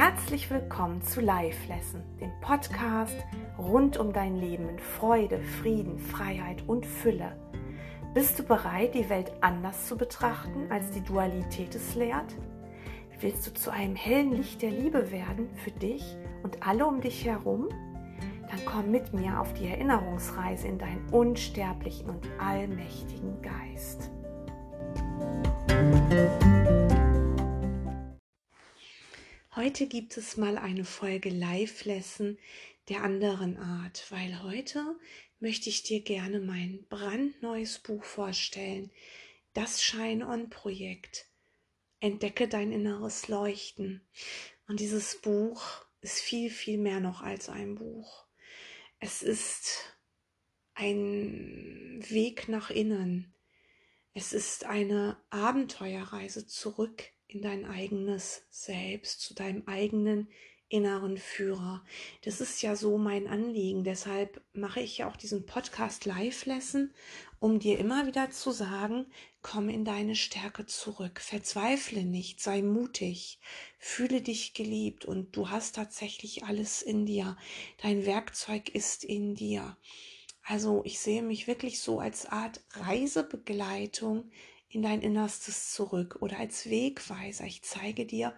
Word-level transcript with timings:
Herzlich 0.00 0.48
willkommen 0.48 1.02
zu 1.02 1.20
Live 1.20 1.66
Lesson, 1.66 2.04
dem 2.20 2.30
Podcast 2.40 3.16
rund 3.58 3.96
um 3.96 4.12
dein 4.12 4.36
Leben 4.36 4.68
in 4.68 4.78
Freude, 4.78 5.40
Frieden, 5.60 5.98
Freiheit 5.98 6.62
und 6.68 6.86
Fülle. 6.86 7.36
Bist 8.14 8.38
du 8.38 8.44
bereit, 8.44 8.94
die 8.94 9.10
Welt 9.10 9.32
anders 9.40 9.88
zu 9.88 9.96
betrachten, 9.96 10.70
als 10.70 10.92
die 10.92 11.00
Dualität 11.00 11.74
es 11.74 11.96
lehrt? 11.96 12.32
Willst 13.18 13.44
du 13.48 13.54
zu 13.54 13.72
einem 13.72 13.96
hellen 13.96 14.30
Licht 14.30 14.62
der 14.62 14.70
Liebe 14.70 15.10
werden 15.10 15.48
für 15.64 15.72
dich 15.72 16.16
und 16.44 16.64
alle 16.64 16.86
um 16.86 17.00
dich 17.00 17.24
herum? 17.24 17.68
Dann 18.48 18.64
komm 18.66 18.92
mit 18.92 19.12
mir 19.12 19.40
auf 19.40 19.52
die 19.54 19.66
Erinnerungsreise 19.66 20.68
in 20.68 20.78
deinen 20.78 21.08
unsterblichen 21.10 22.08
und 22.08 22.24
allmächtigen 22.38 23.42
Geist. 23.42 24.12
Heute 29.58 29.88
gibt 29.88 30.16
es 30.16 30.36
mal 30.36 30.56
eine 30.56 30.84
Folge 30.84 31.30
Live-Lesson 31.30 32.38
der 32.88 33.02
anderen 33.02 33.56
Art, 33.56 34.06
weil 34.08 34.44
heute 34.44 34.96
möchte 35.40 35.68
ich 35.68 35.82
dir 35.82 36.00
gerne 36.00 36.38
mein 36.38 36.86
brandneues 36.88 37.80
Buch 37.80 38.04
vorstellen, 38.04 38.92
das 39.54 39.82
Shine-On-Projekt. 39.82 41.26
Entdecke 41.98 42.46
dein 42.46 42.70
inneres 42.70 43.26
Leuchten. 43.26 44.06
Und 44.68 44.78
dieses 44.78 45.20
Buch 45.20 45.84
ist 46.02 46.20
viel, 46.20 46.50
viel 46.50 46.78
mehr 46.78 47.00
noch 47.00 47.20
als 47.20 47.48
ein 47.48 47.74
Buch. 47.74 48.26
Es 49.00 49.24
ist 49.24 49.98
ein 50.74 51.98
Weg 52.08 52.48
nach 52.48 52.70
innen. 52.70 53.34
Es 54.14 54.32
ist 54.32 54.66
eine 54.66 55.20
Abenteuerreise 55.30 56.46
zurück 56.46 57.10
in 57.28 57.42
dein 57.42 57.64
eigenes 57.64 58.42
Selbst, 58.50 59.20
zu 59.20 59.34
deinem 59.34 59.62
eigenen 59.66 60.28
inneren 60.70 61.16
Führer. 61.16 61.82
Das 62.24 62.40
ist 62.40 62.60
ja 62.60 62.76
so 62.76 62.98
mein 62.98 63.26
Anliegen. 63.26 63.84
Deshalb 63.84 64.42
mache 64.52 64.80
ich 64.80 64.98
ja 64.98 65.08
auch 65.08 65.16
diesen 65.16 65.46
Podcast 65.46 66.04
Live 66.04 66.44
Lesson, 66.44 66.92
um 67.38 67.58
dir 67.58 67.78
immer 67.78 68.06
wieder 68.06 68.30
zu 68.30 68.50
sagen, 68.50 69.06
komm 69.40 69.68
in 69.68 69.84
deine 69.84 70.14
Stärke 70.14 70.66
zurück. 70.66 71.20
Verzweifle 71.20 72.04
nicht, 72.04 72.40
sei 72.40 72.60
mutig, 72.60 73.40
fühle 73.78 74.20
dich 74.20 74.52
geliebt 74.52 75.04
und 75.04 75.36
du 75.36 75.48
hast 75.48 75.76
tatsächlich 75.76 76.44
alles 76.44 76.82
in 76.82 77.06
dir. 77.06 77.36
Dein 77.78 78.04
Werkzeug 78.04 78.68
ist 78.68 79.04
in 79.04 79.34
dir. 79.34 79.76
Also 80.42 80.82
ich 80.84 80.98
sehe 80.98 81.22
mich 81.22 81.46
wirklich 81.46 81.80
so 81.80 81.98
als 81.98 82.26
Art 82.26 82.62
Reisebegleitung 82.72 84.30
in 84.70 84.82
dein 84.82 85.00
Innerstes 85.00 85.72
zurück 85.72 86.18
oder 86.20 86.38
als 86.38 86.68
Wegweiser. 86.68 87.44
Ich 87.44 87.62
zeige 87.62 88.06
dir, 88.06 88.34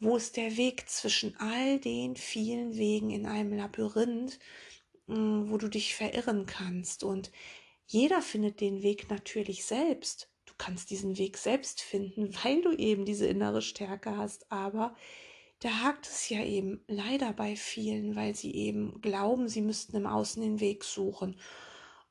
wo 0.00 0.16
ist 0.16 0.36
der 0.36 0.56
Weg 0.56 0.88
zwischen 0.88 1.36
all 1.36 1.78
den 1.78 2.16
vielen 2.16 2.76
Wegen 2.76 3.10
in 3.10 3.26
einem 3.26 3.52
Labyrinth, 3.52 4.38
mm, 5.06 5.50
wo 5.50 5.58
du 5.58 5.68
dich 5.68 5.94
verirren 5.94 6.46
kannst. 6.46 7.04
Und 7.04 7.30
jeder 7.86 8.22
findet 8.22 8.60
den 8.60 8.82
Weg 8.82 9.10
natürlich 9.10 9.64
selbst. 9.64 10.28
Du 10.46 10.54
kannst 10.58 10.90
diesen 10.90 11.18
Weg 11.18 11.36
selbst 11.36 11.80
finden, 11.82 12.34
weil 12.44 12.62
du 12.62 12.72
eben 12.72 13.04
diese 13.04 13.26
innere 13.26 13.62
Stärke 13.62 14.16
hast. 14.16 14.50
Aber 14.50 14.96
da 15.60 15.82
hakt 15.82 16.08
es 16.08 16.28
ja 16.28 16.42
eben 16.42 16.82
leider 16.88 17.32
bei 17.32 17.54
vielen, 17.54 18.16
weil 18.16 18.34
sie 18.34 18.54
eben 18.54 19.00
glauben, 19.00 19.48
sie 19.48 19.60
müssten 19.60 19.96
im 19.96 20.06
Außen 20.06 20.42
den 20.42 20.58
Weg 20.58 20.82
suchen. 20.82 21.38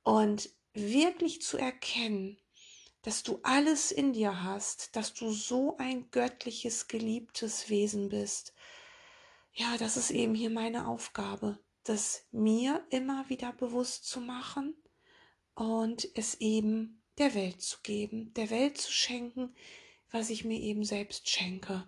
Und 0.04 0.50
wirklich 0.74 1.42
zu 1.42 1.58
erkennen, 1.58 2.38
dass 3.02 3.24
du 3.24 3.40
alles 3.44 3.92
in 3.92 4.14
dir 4.14 4.44
hast, 4.44 4.96
dass 4.96 5.14
du 5.14 5.32
so 5.32 5.78
ein 5.78 6.10
göttliches, 6.12 6.88
geliebtes 6.88 7.70
Wesen 7.70 8.10
bist. 8.10 8.54
Ja, 9.54 9.78
das 9.78 9.98
ist 9.98 10.12
eben 10.12 10.36
hier 10.36 10.50
meine 10.50 10.88
Aufgabe, 10.88 11.60
das 11.84 12.26
mir 12.32 12.86
immer 12.90 13.28
wieder 13.30 13.54
bewusst 13.54 14.06
zu 14.06 14.22
machen 14.22 14.76
und 15.56 16.08
es 16.16 16.36
eben 16.36 17.02
der 17.18 17.34
Welt 17.34 17.62
zu 17.62 17.80
geben, 17.84 18.34
der 18.34 18.50
Welt 18.50 18.78
zu 18.78 18.92
schenken, 18.92 19.54
was 20.12 20.30
ich 20.30 20.46
mir 20.46 20.60
eben 20.60 20.84
selbst 20.84 21.28
schenke. 21.30 21.88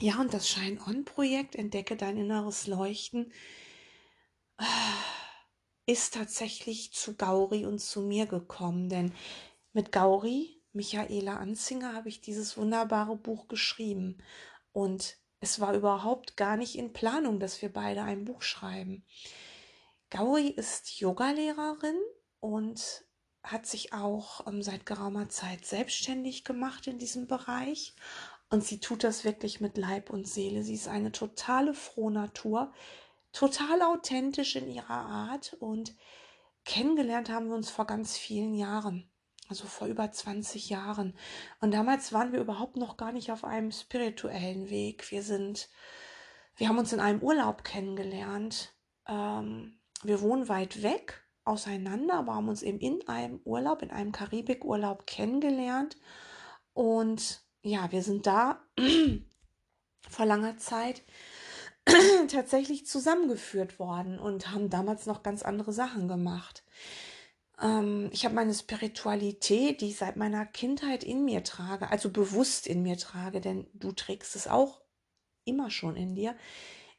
Ja, 0.00 0.20
und 0.20 0.32
das 0.32 0.48
Shine-On-Projekt, 0.48 1.56
entdecke 1.56 1.96
dein 1.96 2.16
inneres 2.18 2.68
Leuchten, 2.68 3.32
ist 5.86 6.14
tatsächlich 6.14 6.92
zu 6.92 7.16
Gauri 7.16 7.66
und 7.66 7.80
zu 7.80 8.02
mir 8.02 8.26
gekommen, 8.26 8.88
denn 8.88 9.12
mit 9.78 9.92
Gauri, 9.92 10.60
Michaela 10.72 11.36
Anzinger, 11.36 11.94
habe 11.94 12.08
ich 12.08 12.20
dieses 12.20 12.56
wunderbare 12.56 13.14
Buch 13.14 13.46
geschrieben. 13.46 14.18
Und 14.72 15.18
es 15.38 15.60
war 15.60 15.72
überhaupt 15.72 16.36
gar 16.36 16.56
nicht 16.56 16.74
in 16.74 16.92
Planung, 16.92 17.38
dass 17.38 17.62
wir 17.62 17.72
beide 17.72 18.02
ein 18.02 18.24
Buch 18.24 18.42
schreiben. 18.42 19.04
Gauri 20.10 20.48
ist 20.48 20.98
Yogalehrerin 20.98 21.94
und 22.40 23.04
hat 23.44 23.66
sich 23.66 23.92
auch 23.92 24.48
ähm, 24.48 24.64
seit 24.64 24.84
geraumer 24.84 25.28
Zeit 25.28 25.64
selbstständig 25.64 26.42
gemacht 26.42 26.88
in 26.88 26.98
diesem 26.98 27.28
Bereich. 27.28 27.94
Und 28.50 28.64
sie 28.64 28.80
tut 28.80 29.04
das 29.04 29.22
wirklich 29.22 29.60
mit 29.60 29.78
Leib 29.78 30.10
und 30.10 30.26
Seele. 30.26 30.64
Sie 30.64 30.74
ist 30.74 30.88
eine 30.88 31.12
totale 31.12 31.72
Frohnatur, 31.72 32.72
total 33.30 33.82
authentisch 33.82 34.56
in 34.56 34.68
ihrer 34.68 34.90
Art 34.90 35.52
und 35.60 35.94
kennengelernt 36.64 37.30
haben 37.30 37.46
wir 37.46 37.54
uns 37.54 37.70
vor 37.70 37.86
ganz 37.86 38.16
vielen 38.16 38.54
Jahren 38.54 39.08
also 39.48 39.66
vor 39.66 39.88
über 39.88 40.10
20 40.10 40.68
Jahren. 40.68 41.14
Und 41.60 41.72
damals 41.72 42.12
waren 42.12 42.32
wir 42.32 42.40
überhaupt 42.40 42.76
noch 42.76 42.96
gar 42.96 43.12
nicht 43.12 43.30
auf 43.32 43.44
einem 43.44 43.72
spirituellen 43.72 44.68
Weg. 44.70 45.10
Wir 45.10 45.22
sind, 45.22 45.68
wir 46.56 46.68
haben 46.68 46.78
uns 46.78 46.92
in 46.92 47.00
einem 47.00 47.22
Urlaub 47.22 47.64
kennengelernt. 47.64 48.74
Ähm, 49.06 49.80
wir 50.02 50.20
wohnen 50.20 50.48
weit 50.48 50.82
weg 50.82 51.24
auseinander, 51.44 52.14
aber 52.14 52.34
haben 52.34 52.48
uns 52.48 52.62
eben 52.62 52.78
in 52.78 53.06
einem 53.08 53.40
Urlaub, 53.44 53.82
in 53.82 53.90
einem 53.90 54.12
Karibikurlaub 54.12 55.06
kennengelernt. 55.06 55.96
Und 56.74 57.42
ja, 57.62 57.90
wir 57.90 58.02
sind 58.02 58.26
da 58.26 58.62
vor 60.08 60.26
langer 60.26 60.58
Zeit 60.58 61.02
tatsächlich 62.28 62.86
zusammengeführt 62.86 63.78
worden 63.78 64.18
und 64.18 64.50
haben 64.50 64.68
damals 64.68 65.06
noch 65.06 65.22
ganz 65.22 65.42
andere 65.42 65.72
Sachen 65.72 66.06
gemacht. 66.06 66.64
Ähm, 67.60 68.10
ich 68.12 68.24
habe 68.24 68.34
meine 68.34 68.54
Spiritualität, 68.54 69.80
die 69.80 69.88
ich 69.88 69.96
seit 69.96 70.16
meiner 70.16 70.46
Kindheit 70.46 71.04
in 71.04 71.24
mir 71.24 71.44
trage, 71.44 71.90
also 71.90 72.10
bewusst 72.10 72.66
in 72.66 72.82
mir 72.82 72.96
trage, 72.96 73.40
denn 73.40 73.66
du 73.74 73.92
trägst 73.92 74.36
es 74.36 74.46
auch 74.48 74.80
immer 75.44 75.70
schon 75.70 75.96
in 75.96 76.14
dir, 76.14 76.36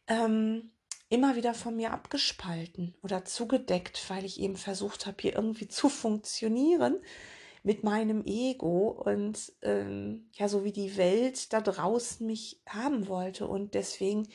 ähm, 0.07 0.71
immer 1.09 1.35
wieder 1.35 1.53
von 1.53 1.75
mir 1.75 1.91
abgespalten 1.91 2.95
oder 3.01 3.25
zugedeckt, 3.25 4.09
weil 4.09 4.25
ich 4.25 4.39
eben 4.39 4.57
versucht 4.57 5.05
habe, 5.05 5.17
hier 5.21 5.35
irgendwie 5.35 5.67
zu 5.67 5.89
funktionieren 5.89 6.99
mit 7.63 7.83
meinem 7.83 8.25
Ego 8.25 8.89
und 8.89 9.51
ähm, 9.61 10.29
ja, 10.33 10.47
so 10.47 10.63
wie 10.63 10.71
die 10.71 10.97
Welt 10.97 11.51
da 11.51 11.61
draußen 11.61 12.25
mich 12.25 12.61
haben 12.67 13.07
wollte. 13.07 13.47
Und 13.47 13.73
deswegen 13.73 14.27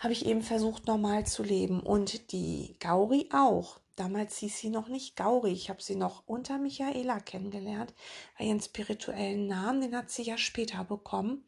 habe 0.00 0.12
ich 0.12 0.26
eben 0.26 0.42
versucht, 0.42 0.86
normal 0.86 1.26
zu 1.26 1.42
leben. 1.42 1.80
Und 1.80 2.32
die 2.32 2.76
Gauri 2.80 3.28
auch. 3.32 3.80
Damals 3.96 4.36
hieß 4.38 4.58
sie 4.58 4.70
noch 4.70 4.88
nicht 4.88 5.16
Gauri. 5.16 5.52
Ich 5.52 5.70
habe 5.70 5.82
sie 5.82 5.94
noch 5.94 6.24
unter 6.26 6.58
Michaela 6.58 7.20
kennengelernt. 7.20 7.94
Ihren 8.38 8.60
spirituellen 8.60 9.46
Namen, 9.46 9.80
den 9.80 9.96
hat 9.96 10.10
sie 10.10 10.22
ja 10.22 10.36
später 10.36 10.84
bekommen. 10.84 11.44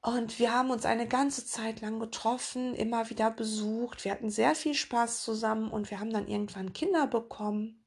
Und 0.00 0.38
wir 0.40 0.52
haben 0.52 0.70
uns 0.70 0.84
eine 0.84 1.06
ganze 1.06 1.46
Zeit 1.46 1.80
lang 1.80 2.00
getroffen, 2.00 2.74
immer 2.74 3.08
wieder 3.10 3.30
besucht. 3.30 4.04
Wir 4.04 4.12
hatten 4.12 4.30
sehr 4.30 4.56
viel 4.56 4.74
Spaß 4.74 5.22
zusammen 5.22 5.70
und 5.70 5.90
wir 5.90 6.00
haben 6.00 6.12
dann 6.12 6.26
irgendwann 6.26 6.72
Kinder 6.72 7.06
bekommen 7.06 7.84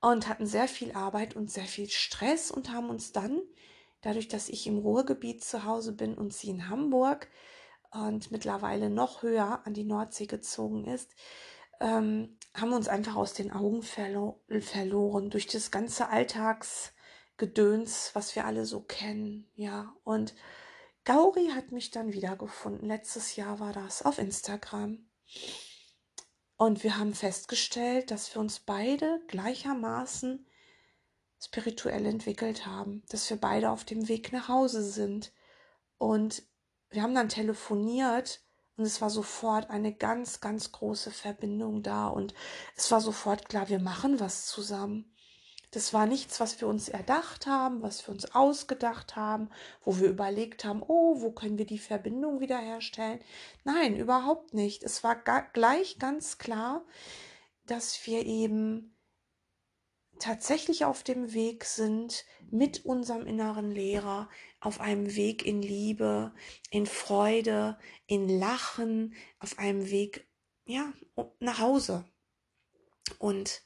und 0.00 0.28
hatten 0.28 0.46
sehr 0.46 0.66
viel 0.66 0.92
Arbeit 0.92 1.36
und 1.36 1.50
sehr 1.50 1.64
viel 1.64 1.88
Stress 1.88 2.50
und 2.50 2.72
haben 2.72 2.90
uns 2.90 3.12
dann, 3.12 3.40
dadurch, 4.00 4.26
dass 4.26 4.48
ich 4.48 4.66
im 4.66 4.78
Ruhrgebiet 4.78 5.44
zu 5.44 5.64
Hause 5.64 5.92
bin 5.92 6.14
und 6.14 6.32
sie 6.32 6.50
in 6.50 6.68
Hamburg 6.68 7.28
und 7.92 8.32
mittlerweile 8.32 8.90
noch 8.90 9.22
höher 9.22 9.64
an 9.64 9.74
die 9.74 9.84
Nordsee 9.84 10.26
gezogen 10.26 10.84
ist, 10.84 11.14
ähm, 11.82 12.38
haben 12.54 12.72
uns 12.72 12.88
einfach 12.88 13.16
aus 13.16 13.34
den 13.34 13.52
Augen 13.52 13.82
verlo 13.82 14.40
verloren 14.60 15.30
durch 15.30 15.46
das 15.46 15.70
ganze 15.70 16.08
Alltagsgedöns, 16.08 18.10
was 18.14 18.34
wir 18.36 18.46
alle 18.46 18.64
so 18.64 18.80
kennen, 18.80 19.50
ja. 19.54 19.94
Und 20.04 20.34
Gauri 21.04 21.48
hat 21.48 21.72
mich 21.72 21.90
dann 21.90 22.12
wiedergefunden. 22.12 22.86
Letztes 22.86 23.36
Jahr 23.36 23.58
war 23.58 23.72
das 23.72 24.02
auf 24.02 24.18
Instagram. 24.18 25.04
Und 26.56 26.84
wir 26.84 26.96
haben 26.96 27.14
festgestellt, 27.14 28.12
dass 28.12 28.32
wir 28.34 28.40
uns 28.40 28.60
beide 28.60 29.20
gleichermaßen 29.26 30.46
spirituell 31.40 32.06
entwickelt 32.06 32.66
haben, 32.66 33.02
dass 33.08 33.28
wir 33.28 33.36
beide 33.36 33.70
auf 33.70 33.84
dem 33.84 34.06
Weg 34.06 34.32
nach 34.32 34.46
Hause 34.46 34.84
sind. 34.84 35.32
Und 35.98 36.44
wir 36.90 37.02
haben 37.02 37.16
dann 37.16 37.28
telefoniert 37.28 38.40
und 38.82 38.86
es 38.86 39.00
war 39.00 39.10
sofort 39.10 39.70
eine 39.70 39.94
ganz, 39.94 40.40
ganz 40.40 40.72
große 40.72 41.12
Verbindung 41.12 41.84
da. 41.84 42.08
Und 42.08 42.34
es 42.74 42.90
war 42.90 43.00
sofort 43.00 43.48
klar, 43.48 43.68
wir 43.68 43.78
machen 43.78 44.18
was 44.18 44.46
zusammen. 44.46 45.14
Das 45.70 45.94
war 45.94 46.04
nichts, 46.04 46.40
was 46.40 46.60
wir 46.60 46.66
uns 46.66 46.88
erdacht 46.88 47.46
haben, 47.46 47.80
was 47.80 48.04
wir 48.04 48.12
uns 48.12 48.34
ausgedacht 48.34 49.14
haben, 49.14 49.50
wo 49.84 50.00
wir 50.00 50.08
überlegt 50.08 50.64
haben, 50.64 50.82
oh, 50.82 51.20
wo 51.20 51.30
können 51.30 51.58
wir 51.58 51.64
die 51.64 51.78
Verbindung 51.78 52.40
wiederherstellen? 52.40 53.20
Nein, 53.62 53.94
überhaupt 53.94 54.52
nicht. 54.52 54.82
Es 54.82 55.04
war 55.04 55.14
gleich 55.14 56.00
ganz 56.00 56.38
klar, 56.38 56.84
dass 57.66 58.04
wir 58.04 58.26
eben 58.26 58.91
tatsächlich 60.22 60.84
auf 60.84 61.02
dem 61.02 61.34
Weg 61.34 61.64
sind 61.64 62.24
mit 62.48 62.84
unserem 62.84 63.26
inneren 63.26 63.72
Lehrer, 63.72 64.30
auf 64.60 64.80
einem 64.80 65.16
Weg 65.16 65.44
in 65.44 65.60
Liebe, 65.60 66.32
in 66.70 66.86
Freude, 66.86 67.76
in 68.06 68.28
Lachen, 68.28 69.16
auf 69.40 69.58
einem 69.58 69.90
Weg, 69.90 70.28
ja, 70.64 70.92
nach 71.40 71.58
Hause. 71.58 72.04
Und 73.18 73.62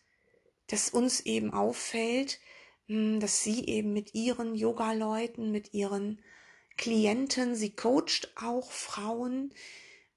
dass 0.69 0.89
uns 0.89 1.21
eben 1.21 1.53
auffällt, 1.53 2.41
hm, 2.87 3.21
dass 3.21 3.43
sie 3.43 3.67
eben 3.67 3.93
mit 3.93 4.15
ihren 4.15 4.55
Yoga-Leuten, 4.55 5.51
mit 5.51 5.75
ihren 5.75 6.23
Klienten, 6.79 7.55
sie 7.55 7.77
coacht 7.77 8.33
auch 8.35 8.71
Frauen, 8.73 9.53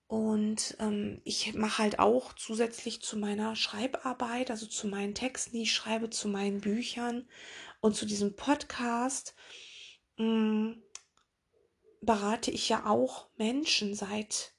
und 0.09 0.75
ähm, 0.79 1.21
ich 1.23 1.53
mache 1.53 1.83
halt 1.83 1.99
auch 1.99 2.33
zusätzlich 2.33 2.99
zu 2.99 3.15
meiner 3.15 3.55
Schreibarbeit, 3.55 4.49
also 4.49 4.65
zu 4.65 4.87
meinen 4.87 5.13
Texten, 5.13 5.51
die 5.51 5.61
ich 5.61 5.71
schreibe, 5.71 6.09
zu 6.09 6.27
meinen 6.27 6.61
Büchern 6.61 7.29
und 7.79 7.95
zu 7.95 8.07
diesem 8.07 8.35
Podcast, 8.35 9.35
mh, 10.17 10.25
hm, 10.25 10.83
berate 12.01 12.49
ich 12.49 12.67
ja 12.69 12.87
auch 12.87 13.29
Menschen. 13.37 13.93
Seit 13.93 14.55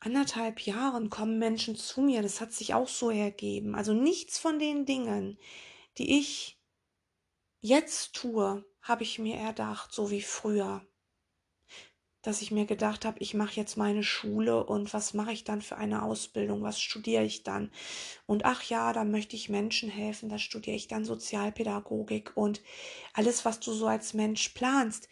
anderthalb 0.00 0.60
Jahren 0.60 1.08
kommen 1.08 1.38
Menschen 1.38 1.74
zu 1.74 2.02
mir. 2.02 2.20
Das 2.20 2.42
hat 2.42 2.52
sich 2.52 2.74
auch 2.74 2.88
so 2.88 3.10
ergeben. 3.10 3.74
Also 3.74 3.94
nichts 3.94 4.38
von 4.38 4.58
den 4.58 4.84
Dingen, 4.84 5.38
die 5.96 6.18
ich 6.18 6.60
jetzt 7.60 8.12
tue, 8.12 8.66
habe 8.82 9.02
ich 9.02 9.18
mir 9.18 9.36
erdacht, 9.36 9.94
so 9.94 10.10
wie 10.10 10.20
früher 10.20 10.86
dass 12.28 12.42
ich 12.42 12.50
mir 12.50 12.66
gedacht 12.66 13.06
habe, 13.06 13.18
ich 13.20 13.32
mache 13.32 13.56
jetzt 13.56 13.78
meine 13.78 14.02
Schule 14.02 14.62
und 14.62 14.92
was 14.92 15.14
mache 15.14 15.32
ich 15.32 15.44
dann 15.44 15.62
für 15.62 15.78
eine 15.78 16.02
Ausbildung, 16.02 16.62
was 16.62 16.78
studiere 16.78 17.24
ich 17.24 17.42
dann? 17.42 17.70
Und 18.26 18.44
ach 18.44 18.62
ja, 18.64 18.92
da 18.92 19.04
möchte 19.04 19.34
ich 19.34 19.48
Menschen 19.48 19.88
helfen, 19.88 20.28
da 20.28 20.38
studiere 20.38 20.76
ich 20.76 20.88
dann 20.88 21.06
Sozialpädagogik 21.06 22.32
und 22.34 22.60
alles, 23.14 23.46
was 23.46 23.60
du 23.60 23.72
so 23.72 23.86
als 23.86 24.12
Mensch 24.12 24.50
planst. 24.50 25.08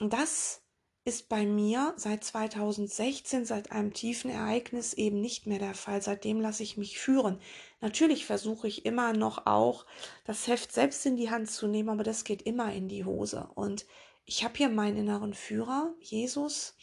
Und 0.00 0.12
das 0.12 0.62
ist 1.04 1.28
bei 1.28 1.46
mir 1.46 1.94
seit 1.96 2.24
2016, 2.24 3.44
seit 3.44 3.70
einem 3.70 3.94
tiefen 3.94 4.28
Ereignis 4.28 4.94
eben 4.94 5.20
nicht 5.20 5.46
mehr 5.46 5.60
der 5.60 5.74
Fall. 5.74 6.02
Seitdem 6.02 6.40
lasse 6.40 6.64
ich 6.64 6.76
mich 6.76 6.98
führen. 6.98 7.38
Natürlich 7.80 8.26
versuche 8.26 8.66
ich 8.66 8.84
immer 8.84 9.12
noch 9.12 9.46
auch, 9.46 9.86
das 10.24 10.48
Heft 10.48 10.72
selbst 10.72 11.06
in 11.06 11.16
die 11.16 11.30
Hand 11.30 11.48
zu 11.48 11.68
nehmen, 11.68 11.88
aber 11.88 12.02
das 12.02 12.24
geht 12.24 12.42
immer 12.42 12.72
in 12.72 12.88
die 12.88 13.04
Hose. 13.04 13.48
Und 13.54 13.86
ich 14.28 14.44
habe 14.44 14.58
hier 14.58 14.68
meinen 14.68 14.98
inneren 14.98 15.32
Führer, 15.32 15.94
Jesus, 16.00 16.76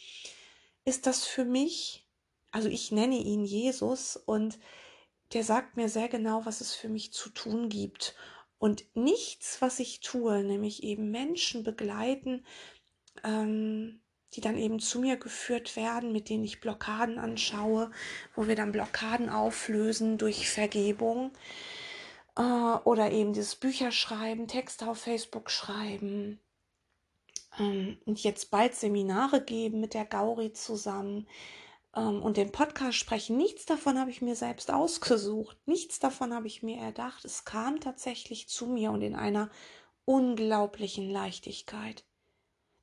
ist 0.84 1.06
das 1.06 1.24
für 1.24 1.44
mich, 1.44 2.04
also 2.50 2.68
ich 2.68 2.90
nenne 2.90 3.18
ihn 3.18 3.44
Jesus 3.44 4.16
und 4.16 4.58
der 5.32 5.44
sagt 5.44 5.76
mir 5.76 5.88
sehr 5.88 6.08
genau, 6.08 6.44
was 6.44 6.60
es 6.60 6.74
für 6.74 6.88
mich 6.88 7.12
zu 7.12 7.30
tun 7.30 7.68
gibt. 7.68 8.16
Und 8.58 8.84
nichts, 8.94 9.62
was 9.62 9.78
ich 9.78 10.00
tue, 10.00 10.42
nämlich 10.42 10.82
eben 10.82 11.12
Menschen 11.12 11.62
begleiten, 11.62 12.44
ähm, 13.22 14.00
die 14.32 14.40
dann 14.40 14.58
eben 14.58 14.80
zu 14.80 14.98
mir 14.98 15.16
geführt 15.16 15.76
werden, 15.76 16.10
mit 16.10 16.28
denen 16.28 16.42
ich 16.42 16.60
Blockaden 16.60 17.18
anschaue, 17.18 17.92
wo 18.34 18.48
wir 18.48 18.56
dann 18.56 18.72
Blockaden 18.72 19.28
auflösen 19.28 20.18
durch 20.18 20.50
Vergebung 20.50 21.32
äh, 22.36 22.42
oder 22.42 23.12
eben 23.12 23.34
das 23.34 23.54
Bücher 23.54 23.92
schreiben, 23.92 24.48
Texte 24.48 24.88
auf 24.88 24.98
Facebook 24.98 25.50
schreiben, 25.50 26.40
ähm, 27.58 27.98
und 28.04 28.22
jetzt 28.22 28.50
bald 28.50 28.74
Seminare 28.74 29.42
geben 29.42 29.80
mit 29.80 29.94
der 29.94 30.04
Gauri 30.04 30.52
zusammen 30.52 31.26
ähm, 31.94 32.22
und 32.22 32.36
den 32.36 32.52
Podcast 32.52 32.98
sprechen. 32.98 33.36
Nichts 33.36 33.66
davon 33.66 33.98
habe 33.98 34.10
ich 34.10 34.22
mir 34.22 34.36
selbst 34.36 34.70
ausgesucht. 34.70 35.56
Nichts 35.66 35.98
davon 35.98 36.34
habe 36.34 36.46
ich 36.46 36.62
mir 36.62 36.78
erdacht. 36.78 37.24
Es 37.24 37.44
kam 37.44 37.80
tatsächlich 37.80 38.48
zu 38.48 38.66
mir 38.66 38.90
und 38.92 39.02
in 39.02 39.14
einer 39.14 39.50
unglaublichen 40.04 41.10
Leichtigkeit. 41.10 42.04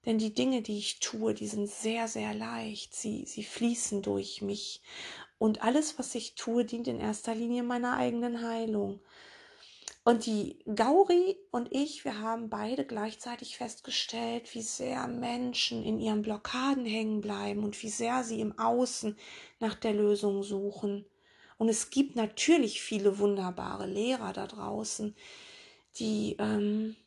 Denn 0.06 0.18
die 0.18 0.34
Dinge, 0.34 0.62
die 0.62 0.78
ich 0.78 1.00
tue, 1.00 1.34
die 1.34 1.48
sind 1.48 1.70
sehr, 1.70 2.10
sehr 2.10 2.34
leicht. 2.34 2.94
Sie, 2.94 3.26
sie 3.26 3.44
fließen 3.44 4.02
durch 4.02 4.42
mich. 4.42 4.82
Und 5.38 5.64
alles, 5.64 5.98
was 5.98 6.14
ich 6.16 6.36
tue, 6.36 6.66
dient 6.66 6.88
in 6.88 7.00
erster 7.00 7.34
Linie 7.34 7.64
meiner 7.64 7.96
eigenen 7.96 8.46
Heilung. 8.46 9.00
Und 10.06 10.26
die 10.26 10.60
Gauri 10.76 11.38
und 11.52 11.70
ich, 11.72 12.04
wir 12.04 12.20
haben 12.20 12.50
beide 12.50 12.86
gleichzeitig 12.86 13.56
festgestellt, 13.56 14.54
wie 14.54 14.62
sehr 14.62 15.08
Menschen 15.08 15.82
in 15.84 15.98
ihren 15.98 16.22
Blockaden 16.22 16.86
hängen 16.86 17.22
bleiben 17.22 17.64
und 17.64 17.82
wie 17.82 17.90
sehr 17.90 18.26
sie 18.26 18.42
im 18.42 18.60
Außen 18.60 19.18
nach 19.60 19.76
der 19.76 19.94
Lösung 19.94 20.44
suchen. 20.44 21.06
Und 21.58 21.70
es 21.70 21.90
gibt 21.90 22.18
natürlich 22.18 22.82
viele 22.82 23.18
wunderbare 23.18 23.86
Lehrer 23.86 24.34
da 24.34 24.46
draußen, 24.46 25.16
die, 25.96 26.36
ähm, 26.38 26.98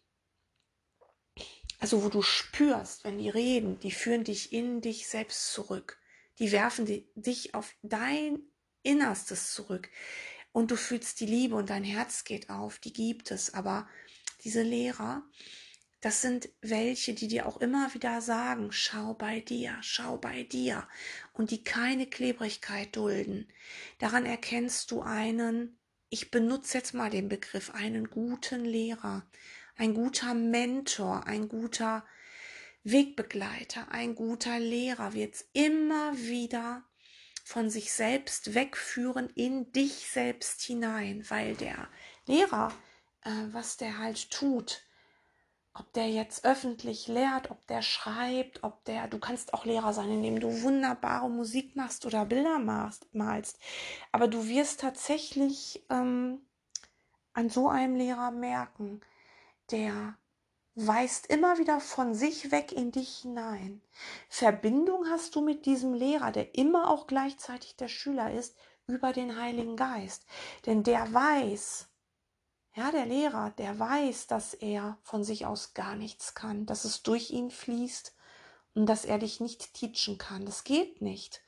also 1.78 2.02
wo 2.02 2.08
du 2.08 2.22
spürst, 2.22 3.04
wenn 3.04 3.19
die 3.19 3.28
reden, 3.28 3.78
die 3.81 3.90
führen 3.90 4.25
dich 4.25 4.54
in 4.54 4.81
dich 4.81 5.06
selbst 5.06 5.52
zurück. 5.52 5.99
Die 6.38 6.50
werfen 6.50 6.87
dich 7.14 7.54
auf 7.54 7.75
dein 7.82 8.38
Innerstes 8.82 9.52
zurück 9.52 9.90
und 10.56 10.70
du 10.70 10.76
fühlst 10.76 11.20
die 11.20 11.26
Liebe 11.26 11.55
und 11.55 11.69
dein 11.69 11.85
Herz 11.85 12.25
geht 12.25 12.49
auf, 12.49 12.79
die 12.79 12.94
gibt 12.94 13.31
es. 13.31 13.53
Aber 13.53 13.87
diese 14.43 14.62
Lehrer, 14.62 15.23
das 16.00 16.23
sind 16.23 16.49
welche, 16.62 17.12
die 17.12 17.29
dir 17.29 17.44
auch 17.44 17.58
immer 17.58 17.93
wieder 17.93 18.23
sagen, 18.23 18.73
schau 18.73 19.12
bei 19.12 19.41
dir, 19.41 19.76
schau 19.82 20.17
bei 20.17 20.44
dir 20.44 20.88
und 21.35 21.50
die 21.50 21.62
keine 21.62 22.06
Klebrigkeit 22.06 22.97
dulden. 22.97 23.53
Daran 23.99 24.25
erkennst 24.25 24.91
du 24.93 25.03
einen, 25.03 25.79
ich 26.08 26.31
benutze 26.31 26.79
jetzt 26.79 26.94
mal 26.94 27.11
den 27.11 27.29
Begriff, 27.29 27.75
einen 27.75 28.09
guten 28.09 28.64
Lehrer, 28.64 29.26
ein 29.76 29.93
guter 29.93 30.32
Mentor, 30.32 31.26
ein 31.26 31.50
guter 31.50 32.02
Wegbegleiter, 32.82 33.93
ein 33.93 34.14
guter 34.14 34.59
Lehrer 34.59 35.12
wird 35.12 35.35
immer 35.52 36.17
wieder 36.17 36.82
von 37.46 37.70
sich 37.70 37.93
selbst 37.93 38.54
wegführen 38.54 39.31
in 39.37 39.70
dich 39.70 40.08
selbst 40.10 40.62
hinein, 40.62 41.25
weil 41.28 41.54
der 41.54 41.87
Lehrer, 42.26 42.72
äh, 43.22 43.31
was 43.52 43.76
der 43.76 43.98
halt 43.98 44.32
tut, 44.32 44.82
ob 45.72 45.93
der 45.93 46.10
jetzt 46.10 46.44
öffentlich 46.44 47.06
lehrt, 47.06 47.52
ob 47.52 47.64
der 47.69 47.82
schreibt, 47.82 48.64
ob 48.64 48.85
der, 48.87 49.06
du 49.06 49.21
kannst 49.21 49.54
auch 49.54 49.64
Lehrer 49.64 49.92
sein, 49.92 50.11
indem 50.11 50.40
du 50.40 50.62
wunderbare 50.62 51.30
Musik 51.30 51.76
machst 51.76 52.04
oder 52.04 52.25
Bilder 52.25 52.59
malst, 52.59 53.61
aber 54.11 54.26
du 54.26 54.49
wirst 54.49 54.80
tatsächlich 54.80 55.85
ähm, 55.88 56.40
an 57.32 57.49
so 57.49 57.68
einem 57.68 57.94
Lehrer 57.94 58.32
merken, 58.32 59.02
der 59.71 60.18
weist 60.76 61.26
immer 61.28 61.59
wieder 61.59 61.80
von 61.80 62.14
sich 62.14 62.52
weg 62.52 62.71
in 62.71 62.92
dich 62.92 63.18
hinein. 63.18 63.80
Verbindung 64.28 65.09
hast 65.09 65.35
du 65.35 65.40
mit 65.40 65.64
diesem 65.64 65.95
Lehrer, 65.95 66.30
der 66.30 66.54
immer 66.54 66.90
auch 66.90 67.06
gleichzeitig 67.06 67.76
der 67.76 67.88
Schüler 67.88 68.33
ist, 68.33 68.54
über 68.87 69.12
den 69.12 69.40
Heiligen 69.40 69.75
Geist. 69.75 70.26
Denn 70.66 70.83
der 70.83 71.12
weiß, 71.12 71.88
ja, 72.75 72.92
der 72.92 73.06
Lehrer, 73.06 73.50
der 73.56 73.78
weiß, 73.78 74.26
dass 74.26 74.52
er 74.52 74.99
von 75.02 75.25
sich 75.25 75.47
aus 75.47 75.73
gar 75.73 75.97
nichts 75.97 76.35
kann, 76.35 76.66
dass 76.66 76.85
es 76.85 77.02
durch 77.02 77.30
ihn 77.30 77.50
fließt 77.50 78.14
und 78.75 78.85
dass 78.87 79.06
er 79.06 79.18
dich 79.18 79.40
nicht 79.40 79.73
teachen 79.73 80.18
kann. 80.18 80.45
Das 80.45 80.62
geht 80.62 81.00
nicht. 81.00 81.42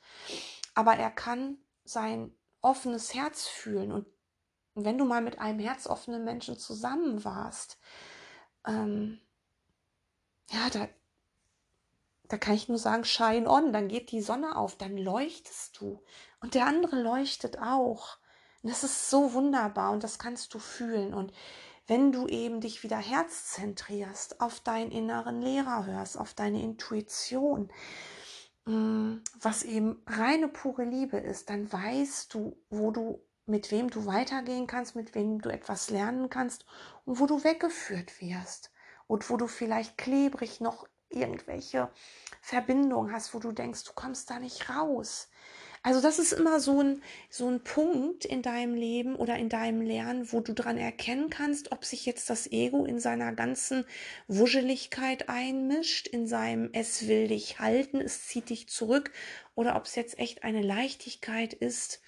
Aber 0.73 0.95
er 0.95 1.11
kann 1.11 1.59
sein 1.85 2.35
offenes 2.61 3.13
Herz 3.13 3.47
fühlen 3.47 3.91
und 3.91 4.07
wenn 4.73 4.97
du 4.97 5.05
mal 5.05 5.21
mit 5.21 5.39
einem 5.39 5.59
herzoffenen 5.59 6.23
Menschen 6.23 6.57
zusammen 6.57 7.23
warst, 7.23 7.77
ähm, 8.69 9.19
ja, 10.51 10.69
da, 10.71 10.87
da 12.27 12.37
kann 12.37 12.55
ich 12.55 12.69
nur 12.69 12.77
sagen, 12.77 13.03
shine 13.03 13.49
on, 13.49 13.73
dann 13.73 13.87
geht 13.87 14.11
die 14.11 14.21
Sonne 14.21 14.55
auf, 14.55 14.77
dann 14.77 14.97
leuchtest 14.97 15.79
du. 15.79 16.03
Und 16.41 16.53
der 16.53 16.67
andere 16.67 17.01
leuchtet 17.01 17.59
auch. 17.59 18.17
Und 18.61 18.69
das 18.69 18.83
ist 18.83 19.09
so 19.09 19.33
wunderbar 19.33 19.91
und 19.91 20.03
das 20.03 20.19
kannst 20.19 20.53
du 20.53 20.59
fühlen. 20.59 21.13
Und 21.13 21.33
wenn 21.87 22.11
du 22.11 22.27
eben 22.27 22.61
dich 22.61 22.83
wieder 22.83 22.97
herzzentrierst, 22.97 24.41
auf 24.41 24.59
deinen 24.59 24.91
inneren 24.91 25.41
Lehrer 25.41 25.85
hörst, 25.85 26.17
auf 26.17 26.33
deine 26.33 26.61
Intuition, 26.61 27.71
mm, 28.65 29.17
was 29.39 29.63
eben 29.63 30.03
reine 30.05 30.49
pure 30.49 30.83
Liebe 30.83 31.17
ist, 31.17 31.49
dann 31.49 31.71
weißt 31.71 32.33
du, 32.33 32.57
wo 32.69 32.91
du 32.91 33.19
mit 33.49 33.71
wem 33.71 33.89
du 33.89 34.05
weitergehen 34.05 34.67
kannst, 34.67 34.95
mit 34.95 35.15
wem 35.15 35.41
du 35.41 35.49
etwas 35.49 35.89
lernen 35.89 36.29
kannst 36.29 36.65
und 37.05 37.19
wo 37.19 37.25
du 37.25 37.43
weggeführt 37.43 38.21
wirst 38.21 38.71
und 39.07 39.29
wo 39.29 39.37
du 39.37 39.47
vielleicht 39.47 39.97
klebrig 39.97 40.61
noch 40.61 40.87
irgendwelche 41.09 41.89
Verbindungen 42.41 43.11
hast, 43.11 43.33
wo 43.33 43.39
du 43.39 43.51
denkst, 43.51 43.83
du 43.83 43.93
kommst 43.93 44.29
da 44.29 44.39
nicht 44.39 44.69
raus. 44.69 45.29
Also 45.81 46.01
das 46.01 46.19
ist 46.19 46.33
immer 46.33 46.59
so 46.59 46.81
ein, 46.81 47.01
so 47.29 47.47
ein 47.47 47.63
Punkt 47.63 48.25
in 48.25 48.41
deinem 48.41 48.75
Leben 48.75 49.15
oder 49.15 49.37
in 49.37 49.47
deinem 49.47 49.81
Lernen, 49.81 50.29
wo 50.31 50.41
du 50.41 50.53
dran 50.53 50.77
erkennen 50.77 51.29
kannst, 51.29 51.71
ob 51.71 51.85
sich 51.85 52.05
jetzt 52.05 52.29
das 52.29 52.51
Ego 52.51 52.83
in 52.83 52.99
seiner 52.99 53.31
ganzen 53.31 53.85
Wuscheligkeit 54.27 55.29
einmischt, 55.29 56.07
in 56.07 56.27
seinem 56.27 56.69
es 56.73 57.07
will 57.07 57.29
dich 57.29 57.59
halten, 57.59 58.01
es 58.01 58.27
zieht 58.27 58.49
dich 58.49 58.67
zurück 58.67 59.11
oder 59.55 59.77
ob 59.77 59.85
es 59.85 59.95
jetzt 59.95 60.19
echt 60.19 60.43
eine 60.43 60.61
Leichtigkeit 60.61 61.53
ist, 61.53 62.01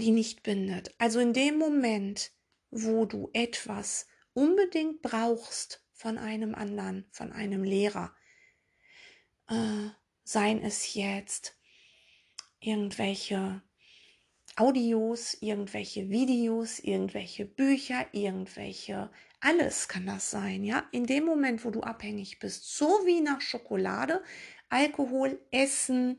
die 0.00 0.10
nicht 0.10 0.42
bindet. 0.42 0.94
Also 0.98 1.20
in 1.20 1.32
dem 1.32 1.58
Moment, 1.58 2.32
wo 2.70 3.04
du 3.04 3.30
etwas 3.32 4.06
unbedingt 4.32 5.02
brauchst 5.02 5.84
von 5.92 6.18
einem 6.18 6.54
anderen, 6.54 7.06
von 7.10 7.32
einem 7.32 7.62
Lehrer, 7.62 8.14
äh, 9.48 9.90
seien 10.24 10.62
es 10.62 10.94
jetzt 10.94 11.56
irgendwelche 12.60 13.62
Audios, 14.56 15.34
irgendwelche 15.40 16.10
Videos, 16.10 16.78
irgendwelche 16.78 17.44
Bücher, 17.46 18.06
irgendwelche, 18.12 19.10
alles 19.40 19.88
kann 19.88 20.06
das 20.06 20.30
sein, 20.30 20.64
ja. 20.64 20.86
In 20.92 21.06
dem 21.06 21.24
Moment, 21.24 21.64
wo 21.64 21.70
du 21.70 21.82
abhängig 21.82 22.38
bist, 22.38 22.76
so 22.76 22.86
wie 23.06 23.20
nach 23.20 23.40
Schokolade, 23.40 24.22
Alkohol, 24.68 25.40
Essen, 25.50 26.18